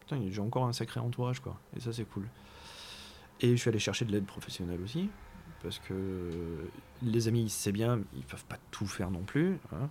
[0.00, 1.58] putain, j'ai encore un sacré entourage quoi.
[1.76, 2.26] Et ça c'est cool.
[3.40, 5.08] Et je suis allé chercher de l'aide professionnelle aussi
[5.62, 5.94] parce que
[7.02, 9.58] les amis, c'est bien, ils peuvent pas tout faire non plus.
[9.72, 9.88] hein.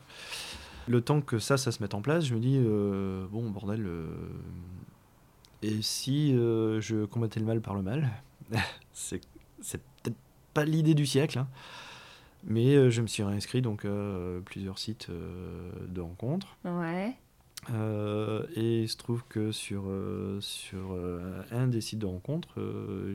[0.87, 3.85] Le temps que ça, ça se mette en place, je me dis, euh, bon, bordel,
[3.85, 4.07] euh,
[5.61, 8.09] et si euh, je combattais le mal par le mal
[8.93, 9.21] C'est
[9.61, 10.15] peut-être
[10.53, 11.47] pas l'idée du siècle, hein.
[12.45, 16.55] mais je me suis réinscrit donc à plusieurs sites de rencontres.
[16.63, 17.15] Ouais.
[17.71, 22.49] Euh, et il se trouve que sur, euh, sur euh, un des sites de rencontre,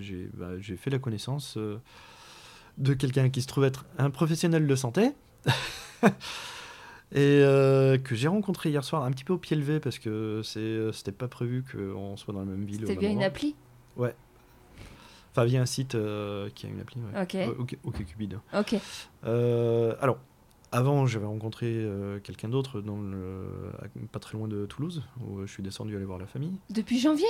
[0.00, 1.58] j'ai bah, j'ai fait la connaissance
[2.78, 5.10] de quelqu'un qui se trouve être un professionnel de santé.
[7.12, 10.42] et euh, que j'ai rencontré hier soir un petit peu au pied levé parce que
[10.56, 12.80] euh, c'était pas prévu qu'on soit dans la même ville.
[12.86, 13.54] C'était bien une appli?
[15.34, 17.00] Enfin, via un site euh, qui a une appli.
[17.00, 17.22] Ouais.
[17.22, 17.34] Ok.
[17.34, 18.38] Ouais, ok, ok, Cupid.
[18.54, 18.76] Ok.
[19.24, 20.18] Euh, alors,
[20.72, 23.46] avant, j'avais rencontré euh, quelqu'un d'autre dans le,
[23.80, 26.58] à- pas très loin de Toulouse, où je suis descendu aller voir la famille.
[26.68, 27.24] Depuis janvier?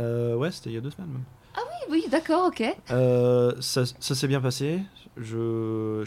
[0.00, 1.24] Euh, ouais, c'était il y a deux semaines même.
[1.56, 2.62] Oui, oui, d'accord, ok.
[2.90, 4.82] Euh, ça ça s'est bien passé.
[5.16, 6.04] Je,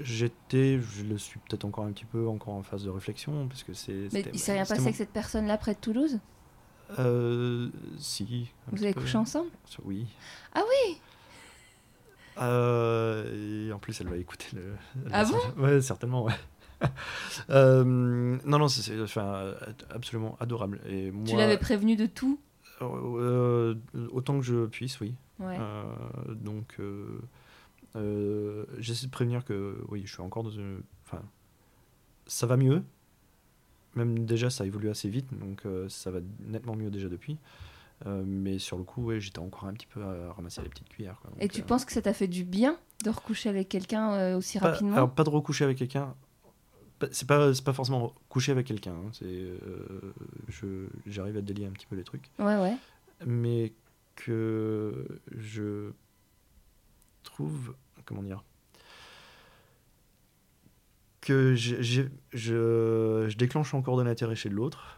[0.00, 3.62] j'étais, je le suis peut-être encore un petit peu, encore en phase de réflexion, parce
[3.64, 4.08] que c'est.
[4.12, 6.20] Mais il s'est rien passé mon- avec cette personne-là près de Toulouse?
[6.98, 8.50] Euh, si.
[8.72, 9.00] Vous avez peu.
[9.00, 9.50] couché ensemble?
[9.84, 10.06] Oui.
[10.54, 11.00] Ah oui.
[12.40, 14.74] et en plus, elle va écouter le.
[15.12, 15.40] Ah message.
[15.58, 16.34] Ouais, certainement, ouais.
[17.50, 19.52] Euh, non, non, c'est- c'est enfin,
[19.90, 20.80] absolument adorable.
[20.86, 22.38] Et moi, Tu l'avais prévenu de tout?
[22.82, 23.74] Euh,
[24.10, 25.14] autant que je puisse, oui.
[25.38, 25.56] Ouais.
[25.58, 25.84] Euh,
[26.34, 26.78] donc,
[27.96, 30.82] euh, j'essaie de prévenir que oui, je suis encore dans une.
[31.06, 31.22] Enfin,
[32.26, 32.82] ça va mieux.
[33.94, 37.38] Même déjà, ça évolue assez vite, donc ça va nettement mieux déjà depuis.
[38.06, 40.88] Euh, mais sur le coup, ouais, j'étais encore un petit peu à ramasser les petites
[40.88, 41.18] cuillères.
[41.20, 41.30] quoi.
[41.40, 44.38] Et tu euh, penses que ça t'a fait du bien de recoucher avec quelqu'un euh,
[44.38, 44.96] aussi pas, rapidement?
[44.96, 46.14] alors, pas de recoucher avec quelqu'un.
[47.12, 48.92] C'est pas, c'est pas forcément coucher avec quelqu'un.
[48.92, 50.12] hein, c'est, euh,
[50.48, 52.30] je, j'arrive à délier un petit peu les trucs.
[52.38, 52.76] Ouais, ouais.
[53.26, 53.72] mais
[54.16, 55.90] que je
[57.22, 57.74] trouve
[58.04, 58.42] comment dire
[61.20, 61.82] que j'ai-
[62.32, 64.96] je, je déclenche encore de l'intérêt chez l'autre.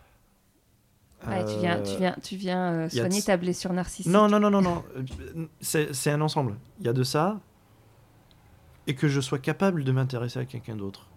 [1.26, 4.11] Ouais, tu viens, tu viens, tu viens euh, soigner de- ta blessure narcissique.
[4.11, 4.82] Non, non, non, non, non.
[5.61, 6.57] c'est un ensemble.
[6.78, 7.40] Il y a de ça
[8.86, 11.09] et que je sois capable de m'intéresser à quelqu'un d'autre.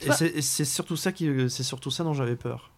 [0.00, 2.70] Et c'est surtout ça qui, c'est surtout ça dont j'avais peur.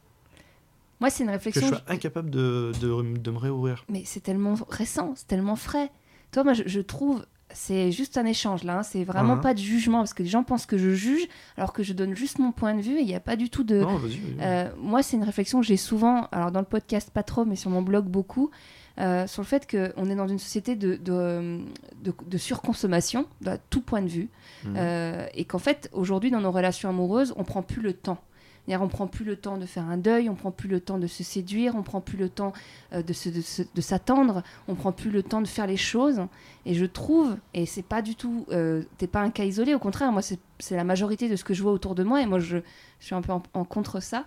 [1.01, 1.69] Moi, c'est une Que je réflexion.
[1.69, 3.85] sois incapable de, de, de me réouvrir.
[3.91, 5.91] Mais c'est tellement récent, c'est tellement frais.
[6.33, 8.79] Toi, moi, je, je trouve, c'est juste un échange là.
[8.79, 9.43] hein, C'est vraiment Mhm.
[9.43, 11.27] pas de jugement parce que les gens pensent que je juge
[11.59, 13.51] alors que je donne juste mon point de vue et il n'y a pas du
[13.51, 13.81] tout de.
[13.81, 14.01] Non.
[14.41, 17.57] Euh, moi, c'est une réflexion que j'ai souvent, alors dans le podcast pas trop, mais
[17.57, 18.51] sur mon blog beaucoup,
[18.99, 21.61] euh, sur le fait qu'on est dans une société de, de,
[22.03, 24.29] de- de surconsommation, à tout point de vue,
[24.65, 24.75] Mhm.
[24.77, 28.19] euh, et qu'en fait, aujourd'hui, dans nos relations amoureuses, on prend plus le temps.
[28.69, 31.07] On prend plus le temps de faire un deuil, on prend plus le temps de
[31.07, 32.53] se séduire, on prend plus le temps
[32.93, 33.43] euh, de, se- de
[33.75, 36.21] de s'attendre, on prend plus le temps de faire les choses.
[36.65, 39.79] Et je trouve, et c'est pas du tout, euh, t'es pas un cas isolé, au
[39.79, 42.27] contraire, moi c'est c'est la majorité de ce que je vois autour de moi, et
[42.27, 42.57] moi je,
[42.99, 44.25] je suis un peu en, contre ça.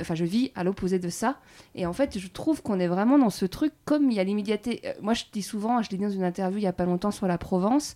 [0.00, 1.36] Enfin, je vis à l'opposé de ça.
[1.76, 4.24] Et en fait, je trouve qu'on est vraiment dans ce truc, comme il y a
[4.24, 4.80] l'immédiateté.
[4.84, 6.84] euh, moi, je dis souvent, je l'ai dit dans une interview il y a pas
[6.84, 7.94] longtemps sur la Provence,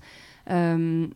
[0.50, 1.06] euh,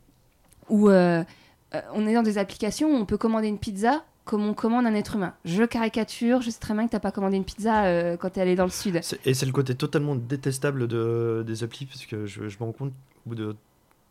[0.68, 4.86] où on est dans des applications où on peut commander une pizza comme on commande
[4.86, 5.34] un être humain.
[5.44, 8.40] Je caricature, je sais très bien que t'as pas commandé une pizza euh, quand t'es
[8.40, 9.00] allé dans le sud.
[9.24, 12.70] Et c'est le côté totalement détestable de, des applis, parce que je, je me rends
[12.70, 12.92] compte
[13.26, 13.56] au bout de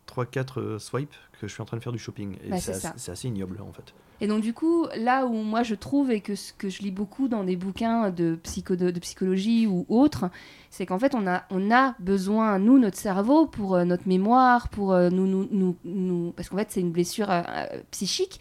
[0.06, 2.36] 3-4 swipes que je suis en train de faire du shopping.
[2.44, 3.94] Et Bah, c'est assez, ignoble en fait.
[4.20, 6.90] Et donc du coup, là où moi je trouve et que ce que je lis
[6.90, 10.26] beaucoup dans des bouquins de, psycho, de, de psychologie ou autres,
[10.68, 14.68] c'est qu'en fait on a, on a besoin, nous, notre cerveau, pour euh, notre mémoire,
[14.68, 18.38] pour euh, nous, nous, nous, nous- Parce qu'en fait c'est une blessure euh, euh, psychique,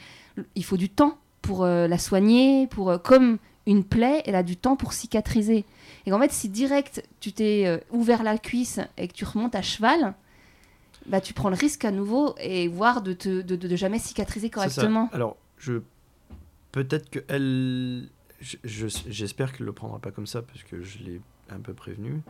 [0.55, 1.17] il faut du temps
[1.50, 5.66] pour euh, la soigner, pour, euh, comme une plaie, elle a du temps pour cicatriser.
[6.06, 9.56] Et qu'en fait si direct tu t'es euh, ouvert la cuisse et que tu remontes
[9.56, 10.14] à cheval,
[11.08, 13.97] bah, tu prends le risque à nouveau et voire de, te, de, de- de jamais
[13.97, 14.54] cicatriser ça.
[14.54, 15.10] correctement.
[15.12, 15.82] Alors, je
[16.72, 18.10] peut-être que elle,
[18.41, 21.20] je- je- j'espère qu'elle le prendra pas comme ça parce que je l'ai
[21.50, 22.22] un peu prévenu.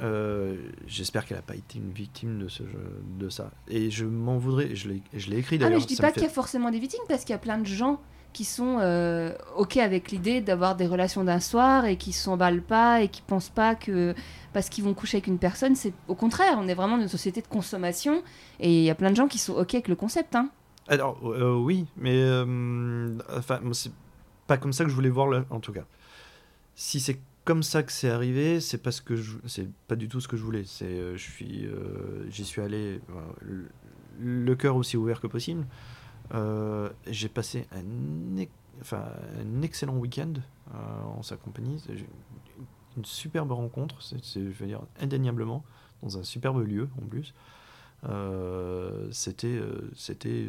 [0.00, 3.50] Euh, j'espère qu'elle n'a pas été une victime de ce jeu- de ça.
[3.68, 4.74] Et je m'en voudrais.
[4.76, 4.96] Je l'ai,
[5.38, 5.70] écrit Ah, d'ailleurs.
[5.78, 7.38] mais je dis pas fait- qu'il y a forcément des victimes parce qu'il y a
[7.38, 8.00] plein de gens
[8.32, 13.00] qui sont euh, ok avec l'idée d'avoir des relations d'un soir et qui s'emballent pas
[13.02, 14.14] et qui pensent pas que
[14.52, 17.08] parce qu'ils vont coucher avec une personne, c'est au contraire, on est vraiment dans une
[17.08, 18.22] société de consommation
[18.60, 20.36] et il y a plein de gens qui sont ok avec le concept.
[20.36, 20.50] Hein.
[20.88, 22.22] Alors, euh, oui, mais
[23.36, 23.92] enfin, moi, c'est
[24.46, 25.84] pas comme ça que je voulais voir, le- en tout cas.
[26.74, 27.18] Si c'est
[27.48, 29.14] comme ça que c'est arrivé, c'est parce que
[29.46, 30.64] c'est pas du tout ce que je voulais.
[30.66, 33.00] C'est, euh, je suis, euh, j'y suis allé
[34.20, 35.66] le, cœur aussi ouvert que possible.
[36.34, 38.44] Euh, j'ai passé un,
[38.82, 39.02] enfin,
[39.40, 40.34] un excellent week-end
[40.74, 41.82] en sa compagnie.
[42.98, 45.64] Une superbe rencontre, c'est, je veux dire, indéniablement,
[46.02, 47.32] dans un superbe lieu en plus.
[49.10, 49.58] C'était,
[49.94, 50.48] c'était,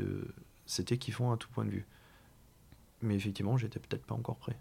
[0.66, 1.88] c'était kiffant à tout point de vue.
[3.02, 4.58] Mais effectivement, j'étais peut-être pas encore prêt.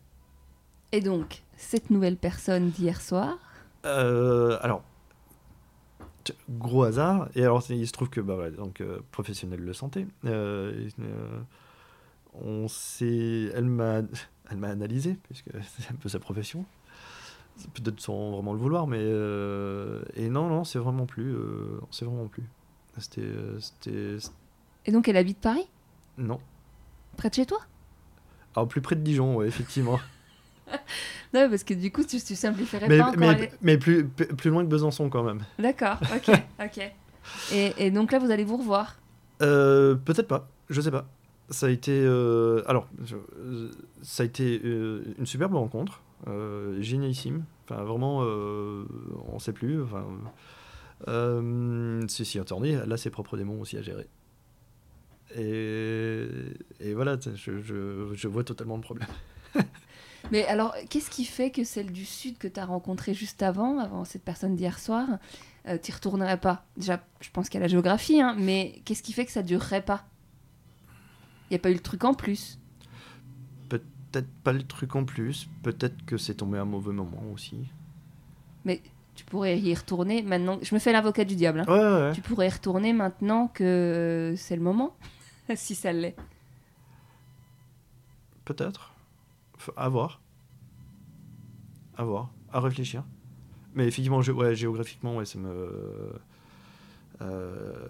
[0.93, 3.39] Et donc, cette nouvelle personne d'hier soir,
[3.85, 4.83] Euh, alors,
[6.51, 7.29] gros hasard.
[7.35, 11.41] Et alors, il se trouve que, bah, voilà, donc, euh, professionnel de santé, euh, euh,
[12.35, 12.67] on
[13.55, 14.03] elle m'a,
[14.51, 16.65] elle m'a analysé, puisque c'est un peu sa profession.
[17.75, 21.35] Peut-être sans vraiment le vouloir, mais euh, et non, non, c'est vraiment plus,
[21.91, 22.45] c'est vraiment plus.
[22.99, 24.17] C'était, c'était,
[24.87, 25.69] et donc elle habite Paris,
[26.19, 26.39] non.
[27.17, 27.59] près de chez toi?
[28.55, 29.99] Alors plus près de Dijon, ouais, effectivement.
[31.35, 33.19] Non, parce que du coup, tu, tu simplifierais mais pas encore.
[33.19, 35.41] mais, les- mais plus, plus loin que Besançon quand même.
[35.59, 36.31] D'accord, ok,
[36.65, 36.93] ok.
[37.53, 38.97] Et, et donc là, vous allez vous revoir.
[39.43, 41.07] Euh, Peut-être pas, je sais pas.
[41.51, 42.89] Ça a été, euh, alors,
[43.39, 43.71] euh,
[44.03, 46.01] ça a été une superbe rencontre,
[46.81, 47.45] génialissime.
[47.69, 49.83] Enfin, vraiment, on sait plus.
[49.83, 50.05] Enfin,
[52.09, 54.07] si, si, attendez, elle a ses propres démons aussi à gérer.
[55.37, 56.27] Et,
[56.81, 57.61] et voilà, je,
[58.15, 59.09] je vois totalement le problème.
[60.31, 63.79] Mais alors, qu'est-ce qui fait que celle du Sud que tu as rencontrée juste avant,
[63.79, 65.07] avant cette personne d'hier soir,
[65.67, 66.65] euh, t'y retournerais pas?
[66.77, 69.43] Déjà, je pense qu'il y a la géographie, hein, mais qu'est-ce qui fait que ça
[69.43, 70.05] durerait pas?
[71.51, 72.59] Il n'y a pas eu le truc en plus.
[73.69, 77.57] Peut-être pas le truc en plus, peut-être que c'est tombé à un mauvais moment aussi.
[78.65, 78.83] Mais
[79.15, 80.59] tu pourrais y retourner maintenant.
[80.63, 81.61] Je me fais l'avocat du diable.
[81.61, 81.65] hein.
[81.73, 82.13] Ouais, ouais, ouais.
[82.13, 84.95] Tu pourrais y retourner maintenant que c'est le moment,
[85.55, 86.17] si ça l'est.
[88.45, 88.88] Peut-être.
[89.77, 90.21] À voir.
[91.97, 92.31] À voir.
[92.53, 93.05] À réfléchir.
[93.75, 96.13] Mais effectivement, je- ouais, géographiquement, ouais, ça me.
[97.21, 97.89] Euh,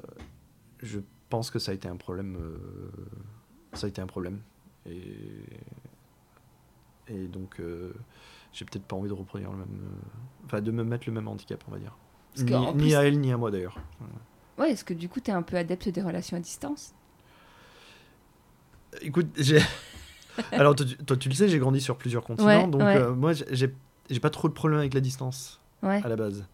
[0.82, 2.36] je pense que ça a été un problème.
[2.36, 2.58] euh,
[3.74, 4.40] Ça a été un problème.
[4.86, 5.02] Et.
[7.08, 7.92] Et donc, euh,
[8.52, 9.80] j'ai peut-être pas envie de reproduire le même.
[10.44, 11.96] Enfin, de me mettre le même handicap, on va dire.
[12.36, 12.44] Ni,
[12.74, 13.78] ni à elle, ni à moi d'ailleurs.
[14.58, 16.94] Ouais, est-ce que du coup, tu es un peu adepte des relations à distance?
[19.02, 19.60] Écoute, j'ai.
[20.52, 22.96] Alors, toi tu, toi, tu le sais, j'ai grandi sur plusieurs continents, Ouais, donc ouais.
[22.96, 23.74] euh, moi, j'ai-
[24.20, 26.00] pas trop de problème avec la distance Ouais.
[26.04, 26.44] à la base.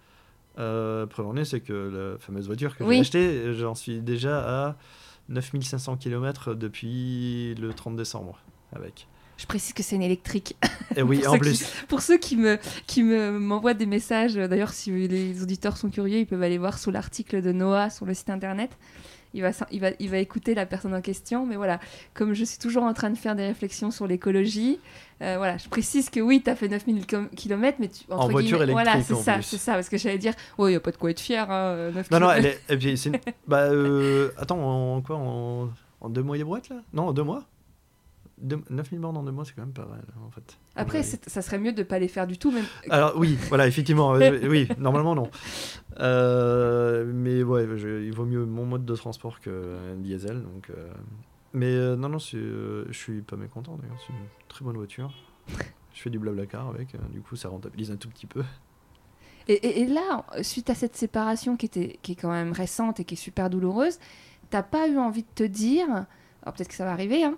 [0.58, 2.96] Euh, preuve en est, c'est que la fameuse voiture que Oui.
[2.96, 4.76] j'ai achetée, j'en suis déjà à
[5.28, 8.38] 9500 km depuis le 30 décembre
[8.74, 9.06] avec.
[9.36, 10.54] Je précise que c'est une électrique.
[10.94, 11.64] Et oui, Pour en plus.
[11.88, 12.56] Pour ceux qui me
[12.86, 16.78] qui me m'envoient des messages, d'ailleurs si les auditeurs sont curieux, ils peuvent aller voir
[16.78, 18.70] sous l'article de Noah sur le site internet.
[19.34, 21.80] Il va, il, va, il va écouter la personne en question, mais voilà,
[22.14, 24.78] comme je suis toujours en train de faire des réflections sur l'écologie,
[25.22, 27.04] euh, voilà, je précise que oui, tu as fait 9000
[27.36, 29.98] km, mais tu, entre En voiture guillemets- Voilà, électrique, c'est ça, c'est ça, parce que
[29.98, 32.30] j'allais dire, oh, il n'y a pas de quoi être fier, hein, 9 Non, non,
[32.30, 32.60] elle est.
[33.06, 33.16] une-
[33.48, 34.60] Bah, euh, attends,
[34.96, 35.68] en quoi en...
[36.00, 36.76] en deux mois et brouettes là?
[36.92, 37.42] Non, en deux mois?
[38.42, 40.58] 9000 bornes en deux mois, c'est quand même pas mal, en fait.
[40.76, 42.64] Après, ça serait mieux de pas les faire du tout, même.
[42.90, 45.30] Alors oui, voilà, effectivement, euh, oui, normalement non.
[46.00, 50.70] Euh, mais ouais, je- il vaut mieux mon mode de transport qu'un diesel, donc.
[50.70, 50.92] euh,
[51.52, 54.18] Mais euh, non, non, euh, je suis pas mécontent d'ailleurs, c'est une
[54.48, 55.14] très bonne voiture.
[55.94, 58.42] Je fais du blablacar avec, euh, du coup ça rentabilise un tout petit peu.
[59.46, 62.98] Et, et- et là, suite à cette séparation qui, était, qui est quand même récente
[62.98, 63.98] et qui est super douloureuse,
[64.50, 65.86] t'as pas eu envie de te dire,
[66.42, 67.36] alors peut-être que ça va arriver, hein,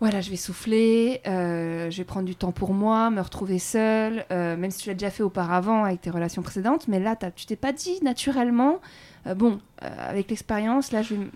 [0.00, 4.26] voilà, je vais souffler, euh, je vais prendre du temps pour moi, me retrouver seule,
[4.32, 7.46] euh, même si tu l'as déjà fait auparavant avec tes relations précédentes, mais là, tu
[7.46, 8.80] t'es pas dit naturellement,
[9.26, 11.30] euh, bon, avec l'expérience, là, je vais...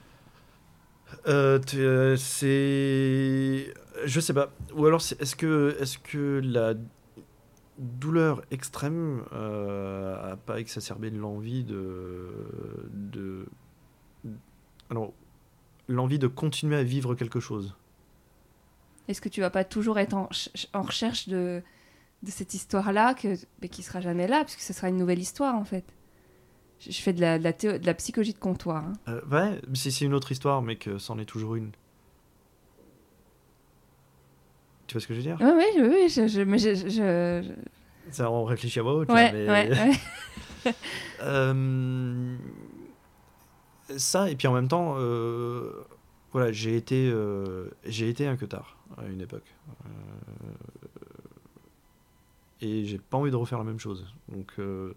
[2.16, 3.72] c'est.
[4.04, 4.50] Je sais pas.
[4.74, 6.74] Ou alors, est-ce que, est que la
[7.78, 12.28] douleur extrême a pas exacerbé l'envie de.
[12.92, 13.46] de...
[14.90, 15.12] Alors,
[15.88, 17.74] l'envie de continuer à vivre quelque chose?
[19.08, 21.62] Est-ce que tu vas pas toujours être en, ch- en recherche de,
[22.22, 25.54] de cette histoire-là, que, mais qui sera jamais là, puisque ce sera une nouvelle histoire,
[25.54, 25.84] en fait?
[26.80, 28.84] Je, je fais de la, de la, théo- de la psychologie de comptoir.
[28.84, 28.92] hein.
[29.08, 31.70] Euh, Ouais, c'est c'est une autre histoire, mais que c'en est toujours une.
[34.86, 35.36] Tu vois ce que je veux dire?
[35.40, 37.52] Oui, oui, oui, oui, je, je- mais je-
[38.10, 39.08] Ça, On réfléchit à voix haute.
[39.08, 39.70] là, Ouais, mais- ouais,
[40.66, 40.74] ouais.
[41.20, 42.36] Euh,
[43.96, 45.84] ça, et puis en même temps, euh,
[46.32, 49.54] voilà, j'ai été, euh, j'ai été un queutard à une époque.
[49.86, 49.88] Euh,
[52.60, 54.06] et j'ai pas envie de refaire la même chose.
[54.28, 54.92] Donc, euh,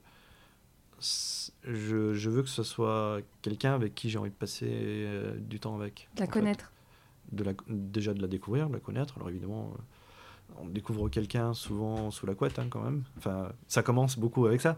[0.99, 5.75] je, je veux que ce soit quelqu'un avec qui j'ai envie de passer du temps
[5.75, 6.09] avec.
[6.15, 6.31] De la fait.
[6.31, 6.71] connaître.
[7.31, 9.15] De la, déjà de la découvrir, de la connaître.
[9.17, 9.73] Alors évidemment,
[10.59, 13.03] on découvre quelqu'un souvent sous la couette hein, quand même.
[13.17, 14.77] Enfin, ça commence beaucoup avec ça.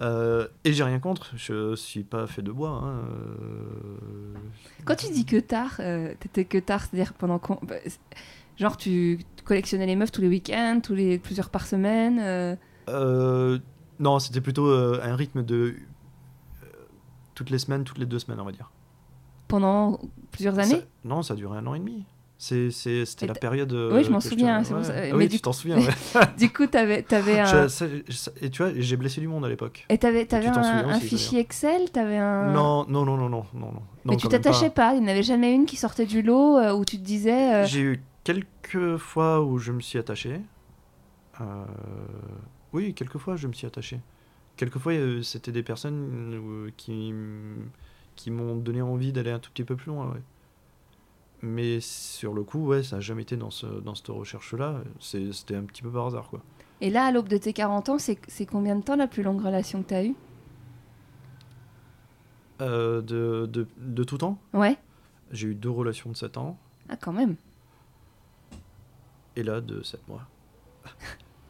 [0.00, 2.70] Euh, et j'ai rien contre, je suis pas fait de bois.
[2.70, 4.34] hein, euh,
[4.84, 7.58] Quand tu dis que tard, euh, t'étais que tard, c'est-à-dire pendant qu'on.
[7.64, 7.76] bah,
[8.56, 12.18] genre, tu collectionnais les meufs tous les week-ends, tous les plusieurs par semaine.
[12.88, 13.58] euh,
[14.00, 15.76] non, c'était plutôt un rythme de
[17.34, 18.70] toutes les semaines, toutes les deux semaines, on va dire.
[19.48, 20.00] pendant
[20.32, 20.82] plusieurs Ça- années?
[21.04, 22.04] non, ça a duré un an et demi.
[22.36, 23.72] C'était la période.
[23.72, 24.66] euh, Oui, je m'en te- souviens, ouais.
[24.88, 25.78] Ah Mais oui, du tu t'en souviens.
[25.78, 25.88] ouais.
[26.38, 27.68] Du coup, t'avais, t'avais un.
[27.68, 29.86] Je- et tu vois, j'ai blessé du monde à l'époque.
[29.88, 32.52] Et t'avais, t'avais t'en un, souviens un aussi, fichier Excel T'avais un.
[32.52, 33.72] Non, non, non, non, non, non.
[34.04, 34.90] Mais tu t'attachais pas.
[34.90, 34.94] pas.
[34.94, 37.54] il n'y en avait jamais une qui sortait du lot euh, où tu te disais.
[37.54, 40.40] euh, J'ai eu quelques fois où je me suis attaché.
[41.40, 41.64] Euh,
[42.72, 44.00] Oui, quelques fois je me suis attaché.
[44.56, 47.12] Quelques fois c'était des personnes qui,
[48.16, 50.06] qui m'ont donné envie d'aller un tout petit peu plus loin.
[50.12, 50.20] ouais.
[51.46, 54.80] Mais sur le coup, ouais, ça n'a jamais été dans, ce, dans cette recherche-là.
[54.98, 56.40] C'était un petit peu par hasard, quoi.
[56.80, 59.42] Et là, à l'aube de tes 40 ans, c'est, combien de temps la plus longue
[59.44, 60.14] relation que t'as eue?
[62.62, 64.76] Euh, de, de, de tout temps, Ouais.
[65.32, 66.56] j'ai eu deux relations de 7 ans,
[66.88, 67.36] Ah, quand même.
[69.36, 70.22] et là de 7 mois.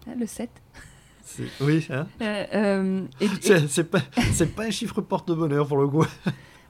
[0.09, 0.51] Ah, le 7.
[1.23, 2.07] C'est- Oui, hein?
[2.21, 3.29] Euh, euh, et,
[3.69, 4.01] c'est pas,
[4.33, 6.05] c'est pas un chiffre porte-bonheur pour le coup.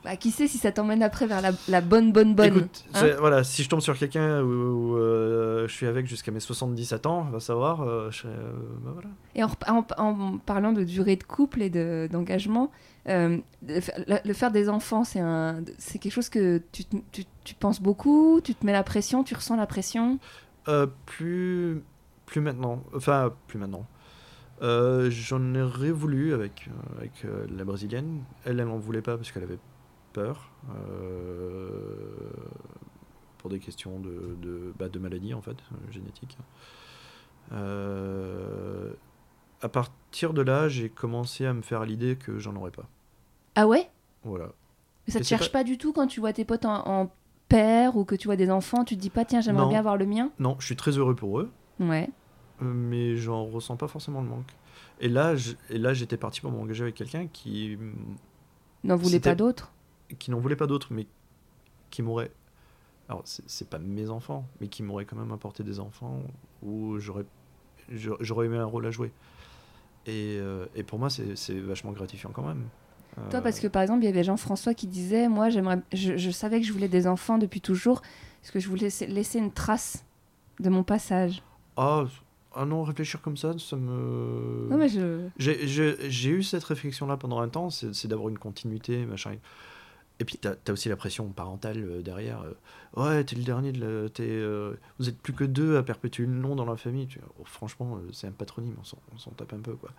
[0.05, 2.47] Bah, qui sait si ça t'emmène après vers la, la bonne, bonne, bonne.
[2.59, 6.31] Écoute, hein voilà, si je tombe sur quelqu'un où, où, euh, je suis avec jusqu'à
[6.31, 8.53] mes 77 ans, va savoir, euh, je euh,
[8.85, 9.09] bah voilà.
[9.35, 12.71] Et en, rep- en- en parlant de durée de couple et de- d'engagement,
[13.09, 13.81] euh, le,
[14.25, 15.21] le- faire des enfants, c'est
[15.99, 19.35] quelque chose que tu, te- tu, tu penses beaucoup, tu te mets la pression, tu
[19.35, 20.19] ressens la pression?
[21.07, 21.83] Plus,
[22.27, 23.87] plus maintenant, enfin, plus maintenant.
[24.63, 28.21] Euh, J'en aurais voulu avec, avec euh, la brésilienne.
[28.45, 29.59] Elle, elle n'en voulait pas parce qu'elle avait
[30.15, 30.51] peur.
[30.75, 32.31] euh,
[33.39, 35.57] pour des questions de, de, bah, de maladie, en fait,
[35.91, 36.39] génétique.
[37.53, 38.93] Euh,
[39.61, 42.89] à partir de là, j'ai commencé à me faire l'idée que j'en aurais pas.
[43.55, 43.91] Ah ouais?
[44.23, 44.47] Voilà.
[45.07, 45.65] Mais ça te cherche pas...
[45.65, 47.11] du tout quand tu vois tes potes en, en
[47.49, 49.99] père ou que tu vois des enfants, tu te dis pas tiens j'aimerais bien avoir
[49.99, 50.31] le mien?
[50.39, 51.51] Non, je suis très heureux pour eux.
[51.79, 52.09] Ouais.
[52.63, 54.51] Euh, mais j'en ressens pas forcément le manque.
[55.01, 57.77] Et là, je- et là, j'étais parti pour m'engager avec quelqu'un qui,
[58.85, 59.73] N'en voulait pas d'autres?
[60.19, 61.07] Qui n'en voulait pas d'autres, mais
[61.91, 62.31] qui m'aurait.
[63.09, 66.23] Alors, c'est pas mes enfants, mais qui m'aurait quand même apporté des enfants
[66.63, 67.27] où j'aurais
[67.91, 69.13] eu un rôle à jouer.
[70.07, 72.65] Et, euh, et pour moi, c'est vachement gratifiant quand même.
[73.31, 76.17] Toi Euh, parce que par exemple il y avait Jean-François qui disait moi j'aimerais je,
[76.17, 78.03] je savais que je voulais des enfants depuis toujours
[78.41, 80.05] parce que je voulais laisser, une trace
[80.61, 81.43] de mon passage?
[81.77, 82.05] Ah,
[82.55, 84.69] ah non, réfléchir comme ça, ça me.
[84.69, 89.37] Non mais je J'ai- eu cette réflexion-là pendant un temps, c'est d'avoir une continuité, machin.
[90.21, 92.43] Et puis, t'as as aussi la pression parentale euh, derrière.
[92.43, 92.55] euh,
[93.03, 96.33] ouais, t'es le dernier, de la- euh, vous êtes plus que deux à perpétuer le
[96.33, 97.07] nom dans la famille.
[97.09, 98.85] Tu- oh, franchement, c'est un patronyme, on
[99.19, 99.91] s'en- tape un peu, quoi.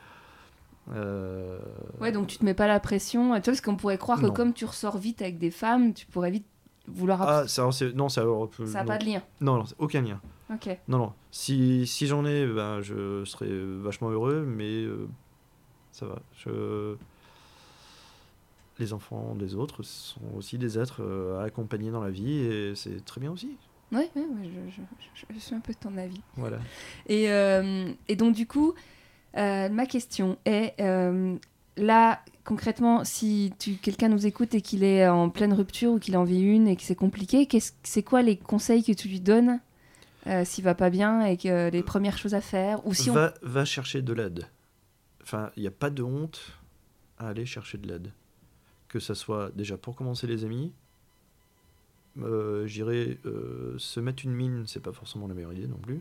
[0.93, 1.57] Euh,
[1.99, 3.23] Ouais, donc tu te mets pas la pression.
[3.23, 6.05] Tu vois, parce qu'on pourrait croire que comme tu ressors vite avec des femmes, tu
[6.05, 6.45] pourrais vite
[6.87, 7.21] vouloir.
[7.23, 7.71] Ah, ça, non,
[8.09, 8.23] ça.
[8.65, 9.21] ça n'a pas de lien.
[9.41, 10.21] Non, non, aucun lien.
[10.53, 10.77] Ok.
[10.87, 11.13] Non, non.
[11.31, 13.49] Si, si j'en ai, ben, je serais
[13.81, 15.07] vachement heureux, mais euh,
[15.91, 16.19] ça va.
[16.37, 16.95] Je...
[18.79, 22.75] Les enfants des autres sont aussi des êtres euh, à accompagner dans la vie et
[22.75, 23.55] c'est très bien aussi.
[23.91, 24.81] Oui, ouais, je, je-
[25.13, 26.19] je- je suis un peu de ton avis.
[26.35, 26.57] Voilà.
[27.07, 28.73] Et, euh, et donc, du coup,
[29.37, 31.37] euh, ma question est euh,
[31.77, 36.23] là, concrètement, si quelqu'un nous écoute et qu'il est en pleine rupture ou qu'il en
[36.25, 37.47] vit une et que c'est compliqué,
[37.83, 39.59] c'est quoi les conseils que tu lui donnes
[40.27, 43.13] euh, s'il va pas bien et que les premières choses à faire Ou si on.
[43.13, 44.47] va, va chercher de l'aide.
[45.21, 46.41] Enfin, il n'y a pas de honte
[47.19, 48.11] à aller chercher de l'aide.
[48.95, 50.71] Que ça soit déjà pour commencer les amis.
[52.21, 55.99] Euh, J'irais euh, se mettre une mine, c'est pas forcément la meilleure idée non plus.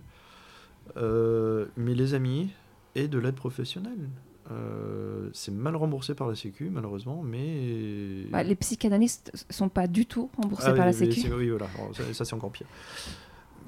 [0.96, 2.50] Euh, mais les amis
[2.94, 4.08] et de l'aide professionnelle.
[4.52, 8.26] Euh, c'est mal remboursé par la Sécu, malheureusement, mais.
[8.30, 11.32] Bah, les psychanalystes sont pas du tout remboursés Ah par oui, la Sécu.
[11.32, 12.68] Oui, voilà, Alors, ça, ça, c'est encore pire.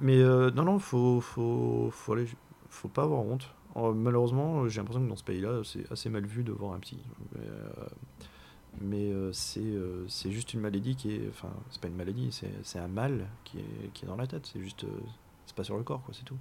[0.01, 2.29] Mais non, non, faut, faut, faut, aller,
[2.68, 3.51] faut pas avoir honte.
[3.77, 6.79] Euh, malheureusement, j'ai l'impression que dans ce pays-là, c'est assez mal vu de voir un
[6.79, 6.99] psy.
[7.35, 7.45] Mais,
[8.81, 11.29] mais, euh, c'est euh, c'est juste une maladie qui est.
[11.31, 14.27] Enfin, c'est pas une maladie, c'est c'est un mal qui est, qui est dans la
[14.27, 14.49] tête.
[14.53, 14.85] C'est juste.
[14.85, 14.89] euh,
[15.47, 16.37] c'est pas sur le corps, quoi, c'est tout.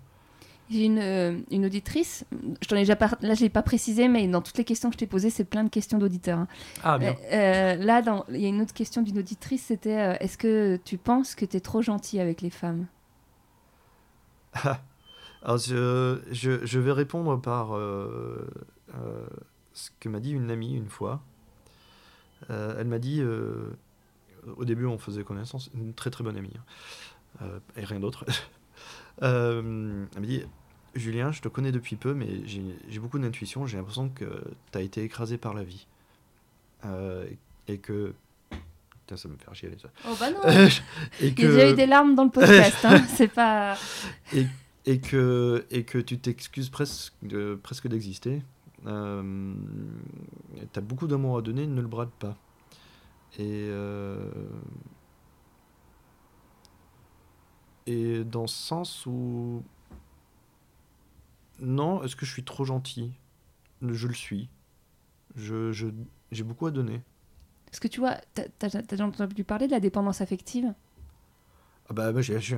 [0.71, 2.25] J'ai une, euh, une auditrice,
[2.59, 3.15] je t'en ai déjà par...
[3.21, 5.43] là je l'ai pas précisé, mais dans toutes les questions que je t'ai posées, c'est
[5.43, 6.39] plein de questions d'auditeurs.
[6.39, 6.47] hein.
[6.83, 10.15] Ah, Euh, euh, là, dans- il y a une autre question d'une auditrice, c'était euh,
[10.19, 12.87] est-ce que tu penses que tu es trop gentil avec les femmes?
[15.43, 18.47] Alors, je, je, je vais répondre par euh,
[18.95, 19.27] euh,
[19.73, 21.21] ce que m'a dit une amie une fois.
[22.49, 23.69] Euh, elle m'a dit, euh,
[24.57, 28.25] au début on faisait connaissance, une très très bonne amie, hein, euh, et rien d'autre.
[29.21, 30.43] Elle m'a dit,
[30.93, 34.25] Julien, je te connais depuis peu, mais j'ai beaucoup d'intuition, j'ai l'impression que
[34.71, 35.87] tu as été écrasé par la vie.
[37.67, 38.13] Et que...
[38.49, 39.89] Putain, ça me fait chier ça.
[40.07, 40.41] Oh bah non
[41.21, 43.77] et Il y a déjà eu des larmes dans le podcast, hein, c'est pas...
[44.85, 48.41] et que, et que tu t'excuses presque, de- presque d'exister.
[48.87, 49.53] Euh,
[50.71, 52.37] tu as beaucoup d'amour à donner, ne le brade pas.
[53.37, 54.29] Et, euh,
[57.87, 59.63] et dans ce sens où...
[61.59, 63.13] Non, est-ce que je suis trop gentil?
[63.81, 64.49] Je le suis.
[65.35, 65.71] Je,
[66.31, 67.01] j'ai beaucoup à donner.
[67.65, 70.73] Parce que tu vois, t'as t'as- t'as déjà entendu parler de la dépendance affective?
[71.87, 72.55] Ah bah, j'ai- je,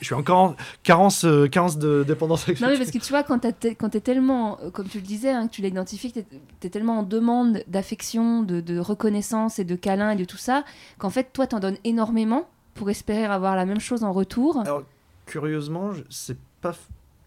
[0.00, 3.22] je suis encore en carence, euh, carence de dépendance Non mais parce que tu vois,
[3.22, 6.66] quand t'es tellement, euh, comme tu le disais, hein, que tu l'as identifié, que t'es
[6.66, 10.64] es tellement en demande d'affection, de, de reconnaissance et de câlin et de tout ça,
[10.98, 14.58] qu'en fait, toi, t'en donnes énormément pour espérer avoir la même chose en retour.
[14.60, 14.82] Alors,
[15.26, 16.74] curieusement, je- c'est pas.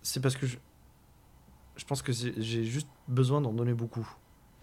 [0.01, 0.57] C'est parce que je.
[1.77, 4.05] Je pense que j'ai juste besoin d'en donner beaucoup.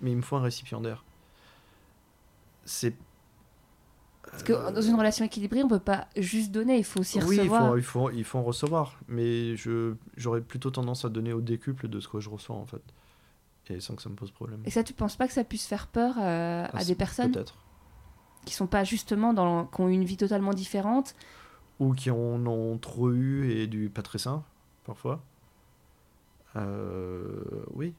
[0.02, 1.04] Mais il me faut un récipiendaire.
[2.66, 2.94] C'est.
[4.30, 7.36] Parce que dans une relation équilibrée, on peut pas juste donner, il faut aussi oui,
[7.36, 7.68] il recevoir.
[7.70, 8.98] faut, il, faut, il faut en recevoir.
[9.08, 9.54] Mais
[10.16, 12.82] j'aurais plutôt tendance à donner au décuple de ce que je reçois, en fait.
[13.68, 14.60] Et sans que ça me pose problème.
[14.64, 17.32] Et ça, tu penses pas que ça puisse faire peur euh, à Ah, des personnes
[17.32, 17.54] Peut-être.
[18.44, 21.14] qui sont pas justement dans, qui ont une vie totalement différente?
[21.80, 24.44] Ou qui en ont trop eu et du pas très sain,
[24.84, 25.20] parfois.
[26.54, 27.94] Euh, oui,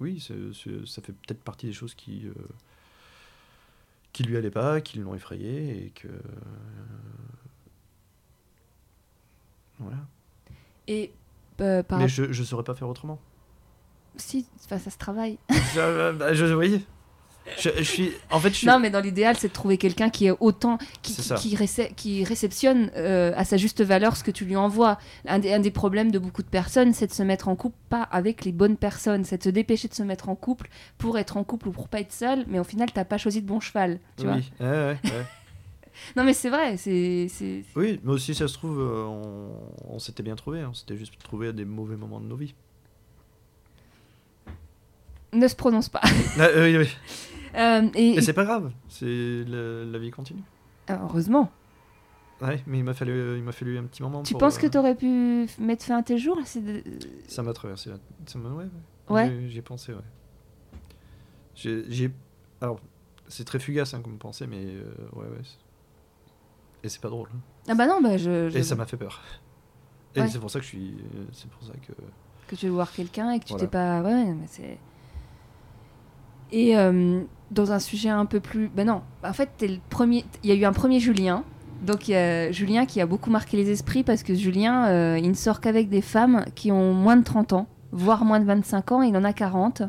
[0.00, 2.34] oui, ça fait peut-être partie des choses qui, euh,
[4.14, 6.08] qui lui allaient pas, qui l'ont effrayé et que.
[6.08, 6.18] euh,
[9.78, 9.98] voilà.
[10.88, 11.12] Et
[11.60, 13.20] euh, par Mais je ne saurais pas faire autrement.
[14.16, 15.38] si, ça se travaille.
[15.50, 16.86] je, bah, je- oui.
[17.58, 18.12] Je, je suis.
[18.30, 18.66] En fait, je suis.
[18.66, 21.34] Non, mais dans l'idéal, c'est de trouver quelqu'un qui est autant, qui, C'est qui, ça.
[21.36, 24.98] qui récep- qui réceptionne euh, à sa juste valeur ce que tu lui envoies.
[25.26, 27.76] Un des, un des problèmes de beaucoup de personnes, c'est de se mettre en couple
[27.90, 31.18] pas avec les bonnes personnes, c'est de se dépêcher de se mettre en couple pour
[31.18, 33.46] être en couple ou pour pas être seul, mais au final, t'as pas choisi de
[33.46, 33.98] bon cheval.
[34.16, 35.26] Tu vois oui, ouais, ouais, ouais.
[36.16, 37.26] non, mais c'est vrai, c'est.
[37.28, 39.50] c'est- oui, mais aussi, ça se trouve, euh, on,
[39.90, 40.64] on s'était bien trouvé.
[40.64, 42.54] On s'était juste trouvé à des mauvais moments de nos vies.
[45.32, 46.00] Ne se prononce pas.
[46.38, 46.88] Ah, oui, oui.
[47.56, 50.42] Euh, et, Et c'est pas grave, c'est la, la vie continue.
[50.88, 51.50] heureusement.
[52.42, 54.22] Ouais, mais il m'a fallu, il m'a fallu un petit moment.
[54.24, 56.82] Tu pour, penses que euh, t'aurais pu f- mettre fin à tes jours de-
[57.28, 57.90] Ça m'a traversé.
[57.90, 57.96] La...
[58.26, 58.48] Ça m'a...
[58.50, 58.70] Ouais, ouais.
[59.14, 59.28] Ouais.
[59.28, 60.00] J'ai- J'y ai pensé, ouais.
[61.54, 62.10] J'ai, j'ai-
[62.60, 62.80] Alors,
[63.28, 64.82] c'est très fugace hein, comme pensée, mais euh,
[65.14, 65.40] ouais, ouais.
[65.44, 65.58] c'est-
[66.82, 67.28] Et c'est pas drôle.
[67.34, 67.38] hein.
[67.68, 68.50] Ah bah non, bah je.
[68.50, 69.22] je- Et ça m'a fait peur.
[70.16, 70.28] Et Ouais.
[70.28, 70.94] c'est pour ça que je suis.
[71.32, 71.92] C'est pour ça que.
[72.48, 73.64] que tu veux voir quelqu'un et que tu Voilà.
[73.66, 74.78] t'es pas ouais, mais c'est
[76.52, 77.20] et euh,
[77.50, 80.52] dans un sujet un peu plus ben non en fait t'es le premier il y
[80.52, 81.44] a eu un premier Julien.
[81.82, 85.18] Donc il y a Julien qui a beaucoup marqué les esprits parce que Julien euh,
[85.20, 88.44] il ne sort qu'avec des femmes qui ont moins de 30 ans voire moins de
[88.46, 89.82] 25 ans il en a 40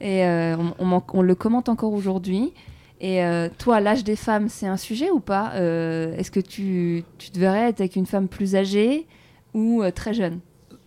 [0.00, 2.52] et euh, on, on m'en- on le commente encore aujourd'hui.
[3.02, 5.52] Et euh, toi, l'âge des femmes, c'est un sujet ou pas?
[5.54, 9.06] Est-ce que tu, tu te verrais être avec une femme plus âgée
[9.54, 10.40] ou très jeune?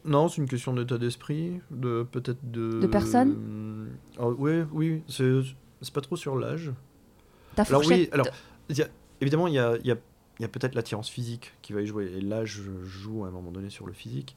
[0.06, 2.80] Non, c'est une question d'état d'esprit, de peut-être de.
[2.82, 3.90] De personne Hum,
[4.20, 6.72] ah, Oui, oui, c'est pas trop sur l'âge.
[7.56, 8.28] Ta Alors oui, alors
[8.70, 8.88] il y a-
[9.22, 9.98] évidemment il y a, y a-
[10.40, 13.52] y a peut-être l'attirance physique qui va y jouer et l'âge joue à un moment
[13.52, 14.36] donné sur le physique.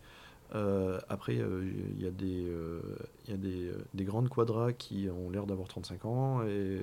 [0.55, 2.81] Euh, après euh, il y a des euh,
[3.29, 6.81] y a des, des grandes quadras qui ont l'air d'avoir 35 ans et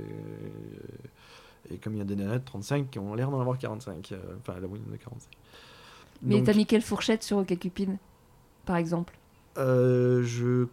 [1.71, 4.11] et comme il y a des nanettes de 35 qui ont l'air d'en avoir 45
[4.11, 5.29] euh, enfin la moyenne de 45.
[6.23, 7.97] Mais t'as mis quelle fourchette sur OkCupid,
[8.65, 9.13] par exemple
[9.57, 10.65] euh, je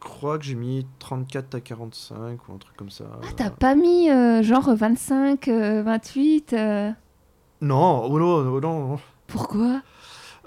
[0.00, 3.04] crois que j'ai mis 34 à 45 ou un truc comme ça.
[3.22, 6.90] Ah, t'as pas mis euh, genre 25, euh, 28 euh,
[7.60, 8.98] Non, oh non, oh non, non.
[9.26, 9.82] Pourquoi?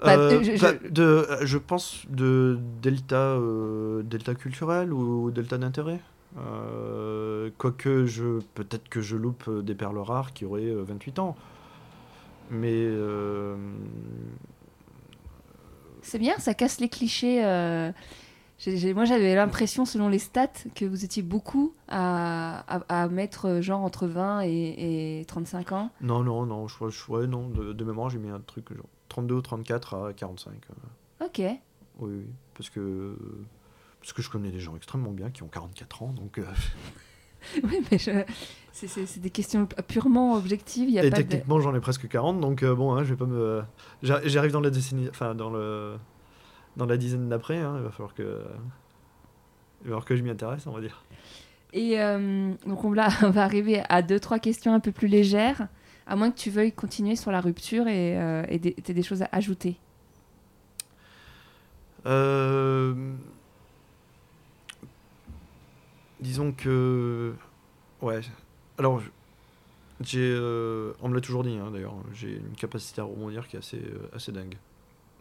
[0.02, 5.30] Bah, Euh, je- je- bah, de, euh, je pense de delta, euh, delta culturel ou
[5.30, 6.00] delta d'intérêt.
[6.38, 11.36] Euh, quoique, je, peut-être que je loupe des perles rares qui auraient euh, 28 ans.
[12.50, 12.70] Mais
[16.02, 17.44] C'est bien, ça casse les clichés.
[17.44, 17.90] euh,
[18.58, 23.08] j'ai- j'ai- moi, j'avais l'impression, selon les stats, que vous étiez beaucoup à, à- à
[23.08, 25.90] mettre euh, genre entre 20 et, et 35 ans.
[26.00, 28.86] non, non, non, je, je, ouais, non de, de mémoire, j'ai mis un truc genre
[29.08, 30.52] 32 ou 34 à 45.
[30.54, 31.38] euh, Ok.
[31.38, 31.58] oui,
[32.00, 33.16] oui, parce que,
[34.00, 36.38] parce que je connais des gens extrêmement bien qui ont 44 ans, donc...
[36.38, 36.44] euh,
[37.64, 38.24] oui, mais je-
[38.72, 40.88] c'est- des questions purement objectives.
[40.90, 41.22] Y a Et pas de...
[41.22, 43.62] techniquement, j'en ai presque 40, donc euh, bon, hein, je vais pas me.
[44.02, 45.94] J'a- J'arrive dans la décennie, enfin dans le,
[46.76, 50.30] dans la dizaine d'après, hein, il va falloir que, il va falloir que je m'y
[50.30, 51.04] intéresse, on va dire.
[51.74, 55.08] Et euh, donc, on va, on va arriver à deux, trois questions un peu plus
[55.08, 55.68] légères,
[56.06, 59.22] à moins que tu veuilles continuer sur la rupture et euh, et des- des choses
[59.22, 59.76] à ajouter.
[62.06, 62.94] Euh,
[66.22, 67.34] Disons que,
[68.00, 68.20] ouais.
[68.78, 69.02] Alors,
[70.00, 73.56] j'ai, euh, on me l'a toujours dit, hein, d'ailleurs, j'ai une capacité à rebondir qui
[73.56, 74.56] est assez, euh, assez dingue.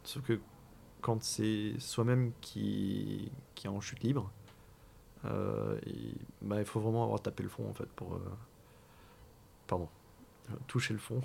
[0.04, 0.40] Sauf que
[1.02, 4.30] quand c'est soi-même qui, qui est en chute libre,
[5.26, 8.20] euh, il bah, il faut vraiment avoir tapé le fond en fait pour,
[9.66, 9.90] pardon,
[10.68, 11.22] toucher le fond.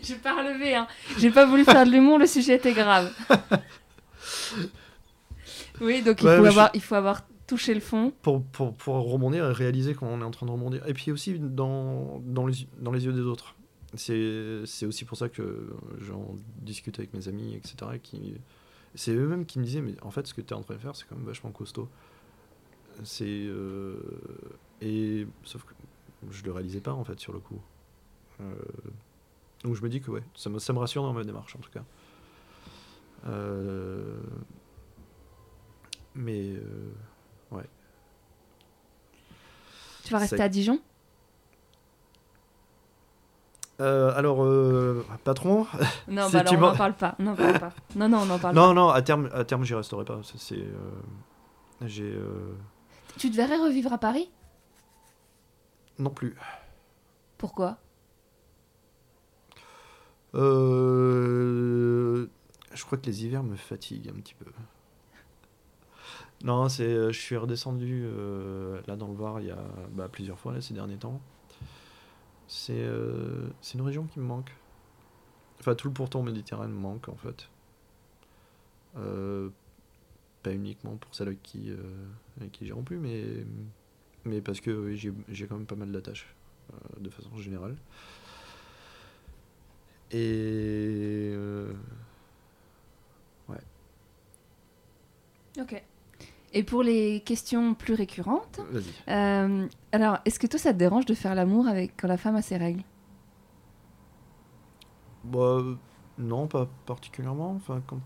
[0.00, 0.86] J'ai pas relevé, hein.
[1.18, 3.12] J'ai pas voulu faire de l'humour, le sujet était grave.
[5.80, 8.12] Oui, donc il, Ouais, faut je- avoir, il faut avoir touché le fond.
[8.22, 10.86] pour, pour, pour rebondir et réaliser qu'on est en train de rebondir.
[10.86, 13.54] Et puis aussi dans, dans, les, dans les yeux des autres.
[13.94, 17.74] C'est aussi pour ça que j'en discute avec mes amis, etc.
[17.94, 18.34] et Qui,
[18.94, 20.78] c'est eux-mêmes qui me disaient, mais en fait, ce que tu es en train de
[20.80, 21.88] faire, c'est quand même vachement costaud.
[23.04, 23.24] C'est.
[23.26, 23.96] euh,
[24.82, 25.26] et.
[25.44, 25.72] Sauf que
[26.30, 27.60] je le réalisais pas, en fait, sur le coup.
[28.40, 28.54] Euh,
[29.64, 31.60] donc je me dis que, ouais, ça me, ça me rassure dans ma démarche, en
[31.60, 31.84] tout cas.
[33.26, 34.16] Euh,
[36.18, 36.50] mais.
[36.52, 36.92] euh,
[40.04, 40.80] Tu vas rester à Dijon?
[43.80, 45.66] Euh, alors, euh, patron
[46.08, 47.14] Non, bah alors on n'en parle pas.
[47.18, 47.72] Non, parle pas.
[47.94, 50.18] Non, non, on n'en parle Non, non, à terme, à terme, j'y resterai pas.
[50.36, 50.56] C'est.
[50.58, 50.66] euh,
[51.86, 52.10] J'ai.
[52.10, 52.54] euh,
[53.08, 53.14] pas.
[53.18, 54.30] Tu te verrais revivre à Paris?
[55.98, 56.36] Non plus.
[57.36, 57.76] Pourquoi?
[60.88, 62.26] Euh,
[62.72, 64.46] Je crois que les hivers me fatiguent un petit peu.
[66.44, 66.84] Non, c'est.
[66.84, 69.58] euh, Je suis redescendu euh, là dans le Var il y a
[69.92, 71.20] bah, plusieurs fois ces derniers temps.
[72.46, 74.52] C'est euh, c'est une région qui me manque.
[75.60, 77.48] Enfin, tout le pourtour méditerranéen me manque en fait.
[78.96, 79.50] Euh,
[80.42, 81.72] pas uniquement pour celles avec qui,
[82.62, 83.24] j'ai rompu, mais,
[84.24, 86.34] mais parce que j'ai j'ai quand même pas mal d'attaches
[87.00, 87.76] de façon générale.
[90.10, 91.30] Et.
[91.34, 91.72] euh,
[95.58, 95.82] Ok.
[96.54, 98.60] Et pour les questions plus récurrentes,
[99.08, 102.36] euh, alors, est-ce que toi, ça te dérange de faire l'amour avec quand la femme
[102.36, 102.82] a ses règles?
[105.24, 105.58] Bah,
[106.16, 107.52] non, pas particulièrement.
[107.56, 108.00] Enfin, quand...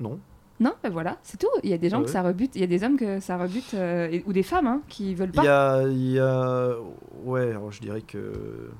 [0.00, 0.18] Non.
[0.60, 1.48] Non, ben voilà, c'est tout.
[1.64, 3.18] Il y a des gens Ah que ça rebute, il y a des hommes que
[3.18, 5.74] ça rebute, euh, et- ou des femmes hein, qui veulent Il y pas.
[5.78, 6.76] a, il y a.
[7.24, 8.70] Ouais, alors je dirais que.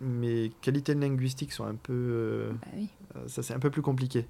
[0.00, 1.92] Mes qualités linguistiques sont un peu.
[1.94, 2.88] euh, Bah oui.
[3.16, 4.26] euh, ça, c'est un peu plus compliqué.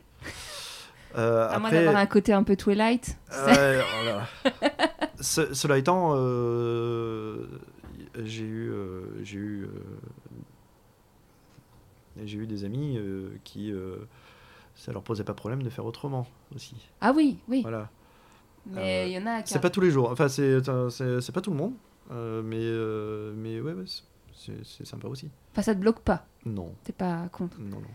[1.14, 3.16] Euh, À moins après, d'avoir un côté un peu Twilight.
[3.30, 4.26] Ouais, voilà.
[5.20, 7.46] Ce- cela étant, euh,
[8.24, 9.68] j'ai eu, euh, j'ai eu, euh,
[12.24, 13.96] j'ai eu des amis euh, qui, euh,
[14.74, 16.76] ça leur posait pas problème de faire autrement aussi.
[17.00, 17.62] Ah oui, oui.
[17.62, 17.88] Voilà.
[18.66, 19.52] Mais Euh, il y en a qui.
[19.52, 20.10] C'est pas tous les jours.
[20.10, 20.58] Enfin, c'est,
[20.90, 21.74] c'est, pas tout le monde,
[22.10, 23.84] euh, mais, euh, mais ouais, ouais,
[24.34, 25.30] c'est, c'est sympa aussi.
[25.52, 26.26] Enfin, ça te bloque pas?
[26.44, 27.58] Non, T'es pas contre?
[27.60, 27.86] non, non.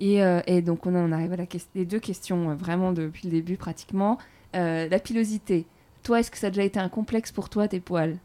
[0.00, 1.44] Et, euh, et donc, on en arrive à la
[1.74, 4.18] les deux questions, euh, vraiment depuis le début, pratiquement.
[4.56, 5.66] Euh, la pilosité.
[6.02, 8.16] Toi, est-ce que ça a déjà été un complexe pour toi, tes poils?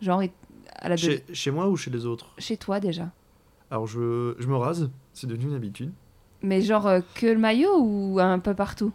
[0.00, 0.22] Genre
[0.76, 2.34] à la Chez, chez moi ou chez les autres?
[2.38, 3.10] Chez toi déjà.
[3.70, 5.92] Alors, je, je me rase, c'est devenu une habitude.
[6.42, 8.92] Mais genre euh, que le maillot ou un peu partout?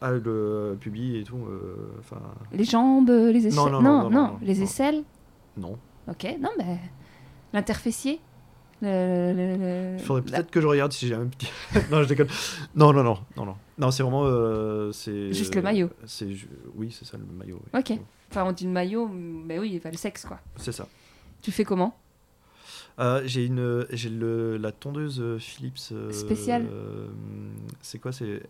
[0.00, 2.20] Ah, le pubis et tout, euh, enfin,
[2.52, 3.56] Les jambes, les aisselles?
[3.56, 4.62] Non, non, non, non, non, les non.
[4.62, 5.04] aisselles?
[5.56, 5.78] Non.
[6.08, 6.78] Ok, non, mais.
[7.52, 8.20] L'interfessier?
[8.82, 11.50] Il faudrait la- peut-être que je regarde si j'ai un petit.
[11.90, 12.28] non, je déconne.
[12.74, 13.56] Non, non, non, non, non.
[13.78, 14.24] Non, c'est vraiment.
[14.26, 15.90] euh, c'est Juste le maillot.
[16.06, 16.28] C'est
[16.76, 17.60] oui, c'est ça le maillot.
[17.74, 17.80] oui.
[17.80, 17.98] Ok.
[18.30, 20.38] Enfin, on dit le maillot, mais oui, enfin, le sexe, quoi.
[20.56, 20.86] C'est ça.
[21.42, 21.96] Tu fais comment?
[22.98, 25.78] Euh, j'ai une, j'ai le la tondeuse euh, Philips.
[25.92, 26.66] euh, Spéciale
[27.80, 28.42] c'est quoi C'est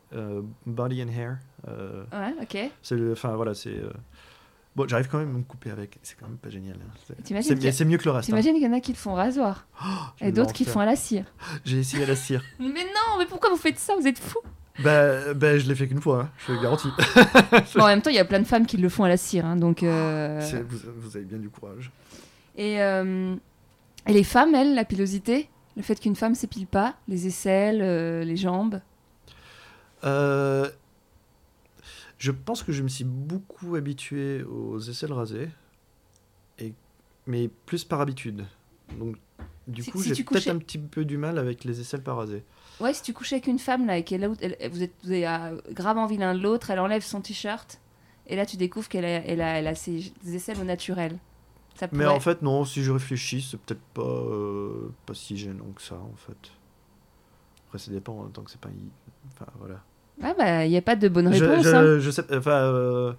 [0.66, 1.39] Body and Hair.
[1.66, 2.70] Ouais, ok.
[2.83, 3.76] c'est enfin voilà, c'est.
[4.79, 5.99] Bon, j'arrive quand même à me couper avec.
[6.05, 6.76] C'est quand même pas génial.
[6.76, 6.91] hein.
[7.43, 8.29] C'est- a- mieux que le reste.
[8.29, 8.31] hein.
[8.31, 9.66] T'imagines qu'il y en a qui le font au rasoir
[10.20, 11.24] Je et d'autres qui le font à la cire.
[11.64, 12.43] J'ai essayé à la cire.
[12.61, 13.95] Mais non, mais pourquoi vous faites ça?
[14.01, 14.39] Vous êtes fous
[14.85, 16.20] bah, bah, je l'ai fait qu'une fois.
[16.22, 16.89] hein, je te garantis.
[17.74, 19.16] Bon, en même temps, il y a plein de femmes qui le font à la
[19.16, 19.83] cire, hein, donc.
[19.83, 21.91] euh, C'est- Vous, vous avez bien du courage.
[22.57, 23.35] Et, euh,
[24.07, 28.22] et les femmes, elles, la pilosité Le fait qu'une femme s'épile pas, les aisselles, euh,
[28.22, 28.81] les jambes?
[30.05, 30.68] Euh,
[32.19, 35.49] je pense que je me suis beaucoup habitué aux aisselles rasées,
[36.59, 36.73] et,
[37.27, 38.45] mais plus par habitude.
[38.99, 39.16] Donc,
[39.66, 42.03] du Si- coup, si j'ai peut-être couchais- un petit peu du mal avec les aisselles
[42.03, 42.43] pas rasées.
[42.81, 45.12] Ouais, si tu couches avec une femme là et qu'elle elle- elle- vous êtes, vous
[45.12, 47.81] êtes euh, grave envie l'un de l'autre, elle enlève son t-shirt
[48.27, 51.19] et là tu découvres qu'elle a, elle a, elle a ses aisselles au naturel.
[51.75, 55.71] Ça Mais en fait, non, si je réfléchis, c'est peut-être pas, euh, pas si gênant
[55.77, 56.51] que ça, en fait.
[57.66, 58.71] Après, ça dépend, en tant que c'est pas...
[59.33, 59.85] Enfin, voilà.
[60.23, 61.64] Ah bah, il n'y a pas de bonne réponse.
[61.64, 61.99] je, hein.
[62.01, 62.25] je sais...
[62.37, 62.51] Enfin...
[62.51, 63.12] euh,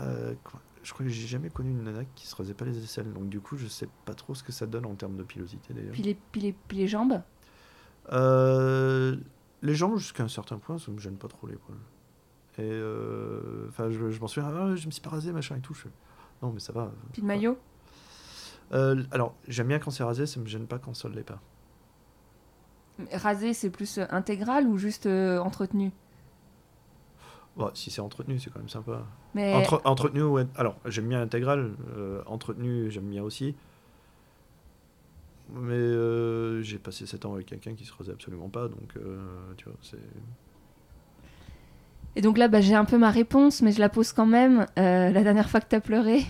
[0.00, 0.34] euh,
[0.82, 3.28] je crois que j'ai jamais connu une nana qui se rasait pas les aisselles, donc
[3.30, 5.92] du coup, je sais pas trop ce que ça donne en termes de pilosité, d'ailleurs.
[5.92, 7.22] Puis, les, puis, les, puis les jambes?
[8.12, 9.16] Euh,
[9.62, 11.78] les jambes, jusqu'à un certain point, ça me gêne pas trop les poils.
[12.58, 12.80] Et
[13.68, 15.74] enfin, je, je m'en souviens, ah, je me suis pas rasé, machin et tout.
[15.74, 15.88] je-
[16.42, 16.92] Non, mais ça va.
[17.12, 17.58] Puis le maillot?
[18.70, 21.40] Alors, j'aime bien quand c'est rasé, ça me gêne pas quand ça ne l'est pas.
[23.12, 25.90] Rasé, c'est plus euh, intégral ou juste euh, entretenu?
[27.56, 29.02] Bon, si c'est entretenu, c'est quand même sympa.
[29.34, 30.46] Mais Entre- entretenu, ouais.
[30.56, 31.72] Alors, j'aime bien intégral.
[31.96, 33.54] euh, entretenu, j'aime bien aussi.
[35.52, 38.94] Mais euh, j'ai passé 7 ans avec quelqu'un qui se rasait absolument pas, donc
[39.56, 39.98] tu vois, c'est.
[42.16, 44.66] Et donc là, bah, j'ai un peu ma réponse, mais je la pose quand même.
[44.76, 46.24] La dernière fois que t'as pleuré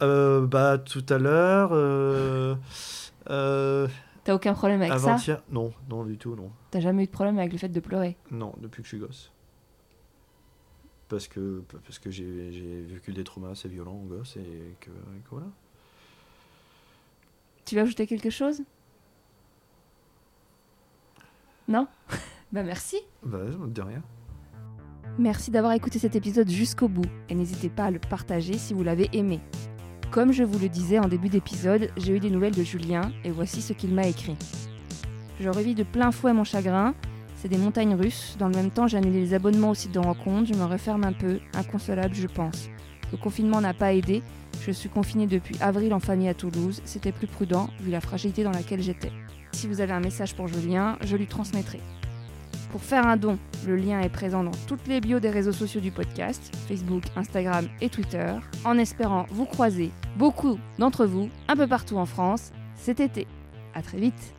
[0.00, 2.58] bah, tout à l'heure.
[4.24, 6.50] T'as aucun problème avec ça Avant-hier Non, non, du tout, non.
[6.70, 8.98] T'as jamais eu de problème avec le fait de pleurer Non, depuis que je suis
[8.98, 9.32] gosse.
[11.08, 14.90] Parce que, parce que j'ai j'ai vécu des traumas assez violents en gosse et que,
[14.90, 15.46] et que voilà.
[17.64, 18.62] Tu veux ajouter quelque chose?
[21.68, 21.86] Non?
[22.52, 24.02] Bah merci Bah, de rien.
[25.18, 28.82] Merci d'avoir écouté cet épisode jusqu'au bout et n'hésitez pas à le partager si vous
[28.82, 29.40] l'avez aimé.
[30.12, 33.30] Comme je vous le disais en début d'épisode, j'ai eu des nouvelles de Julien et
[33.30, 34.36] voici ce qu'il m'a écrit.
[35.40, 36.94] Je revis de plein fouet mon chagrin,
[37.36, 39.98] c'est des montagnes russes, dans le même temps j'ai annulé les abonnements au site de
[39.98, 42.68] rencontre, je me referme un peu, inconsolable je pense.
[43.10, 44.22] Le confinement n'a pas aidé,
[44.60, 48.44] je suis confinée depuis avril en famille à Toulouse, c'était plus prudent vu la fragilité
[48.44, 49.12] dans laquelle j'étais.
[49.52, 51.80] Si vous avez un message pour Julien, je lui transmettrai.
[52.72, 55.82] Pour faire un don, le lien est présent dans toutes les bios des réseaux sociaux
[55.82, 58.32] du podcast, Facebook, Instagram et Twitter,
[58.64, 63.26] en espérant vous croiser, beaucoup d'entre vous, un peu partout en France, cet été.
[63.74, 64.34] À très vite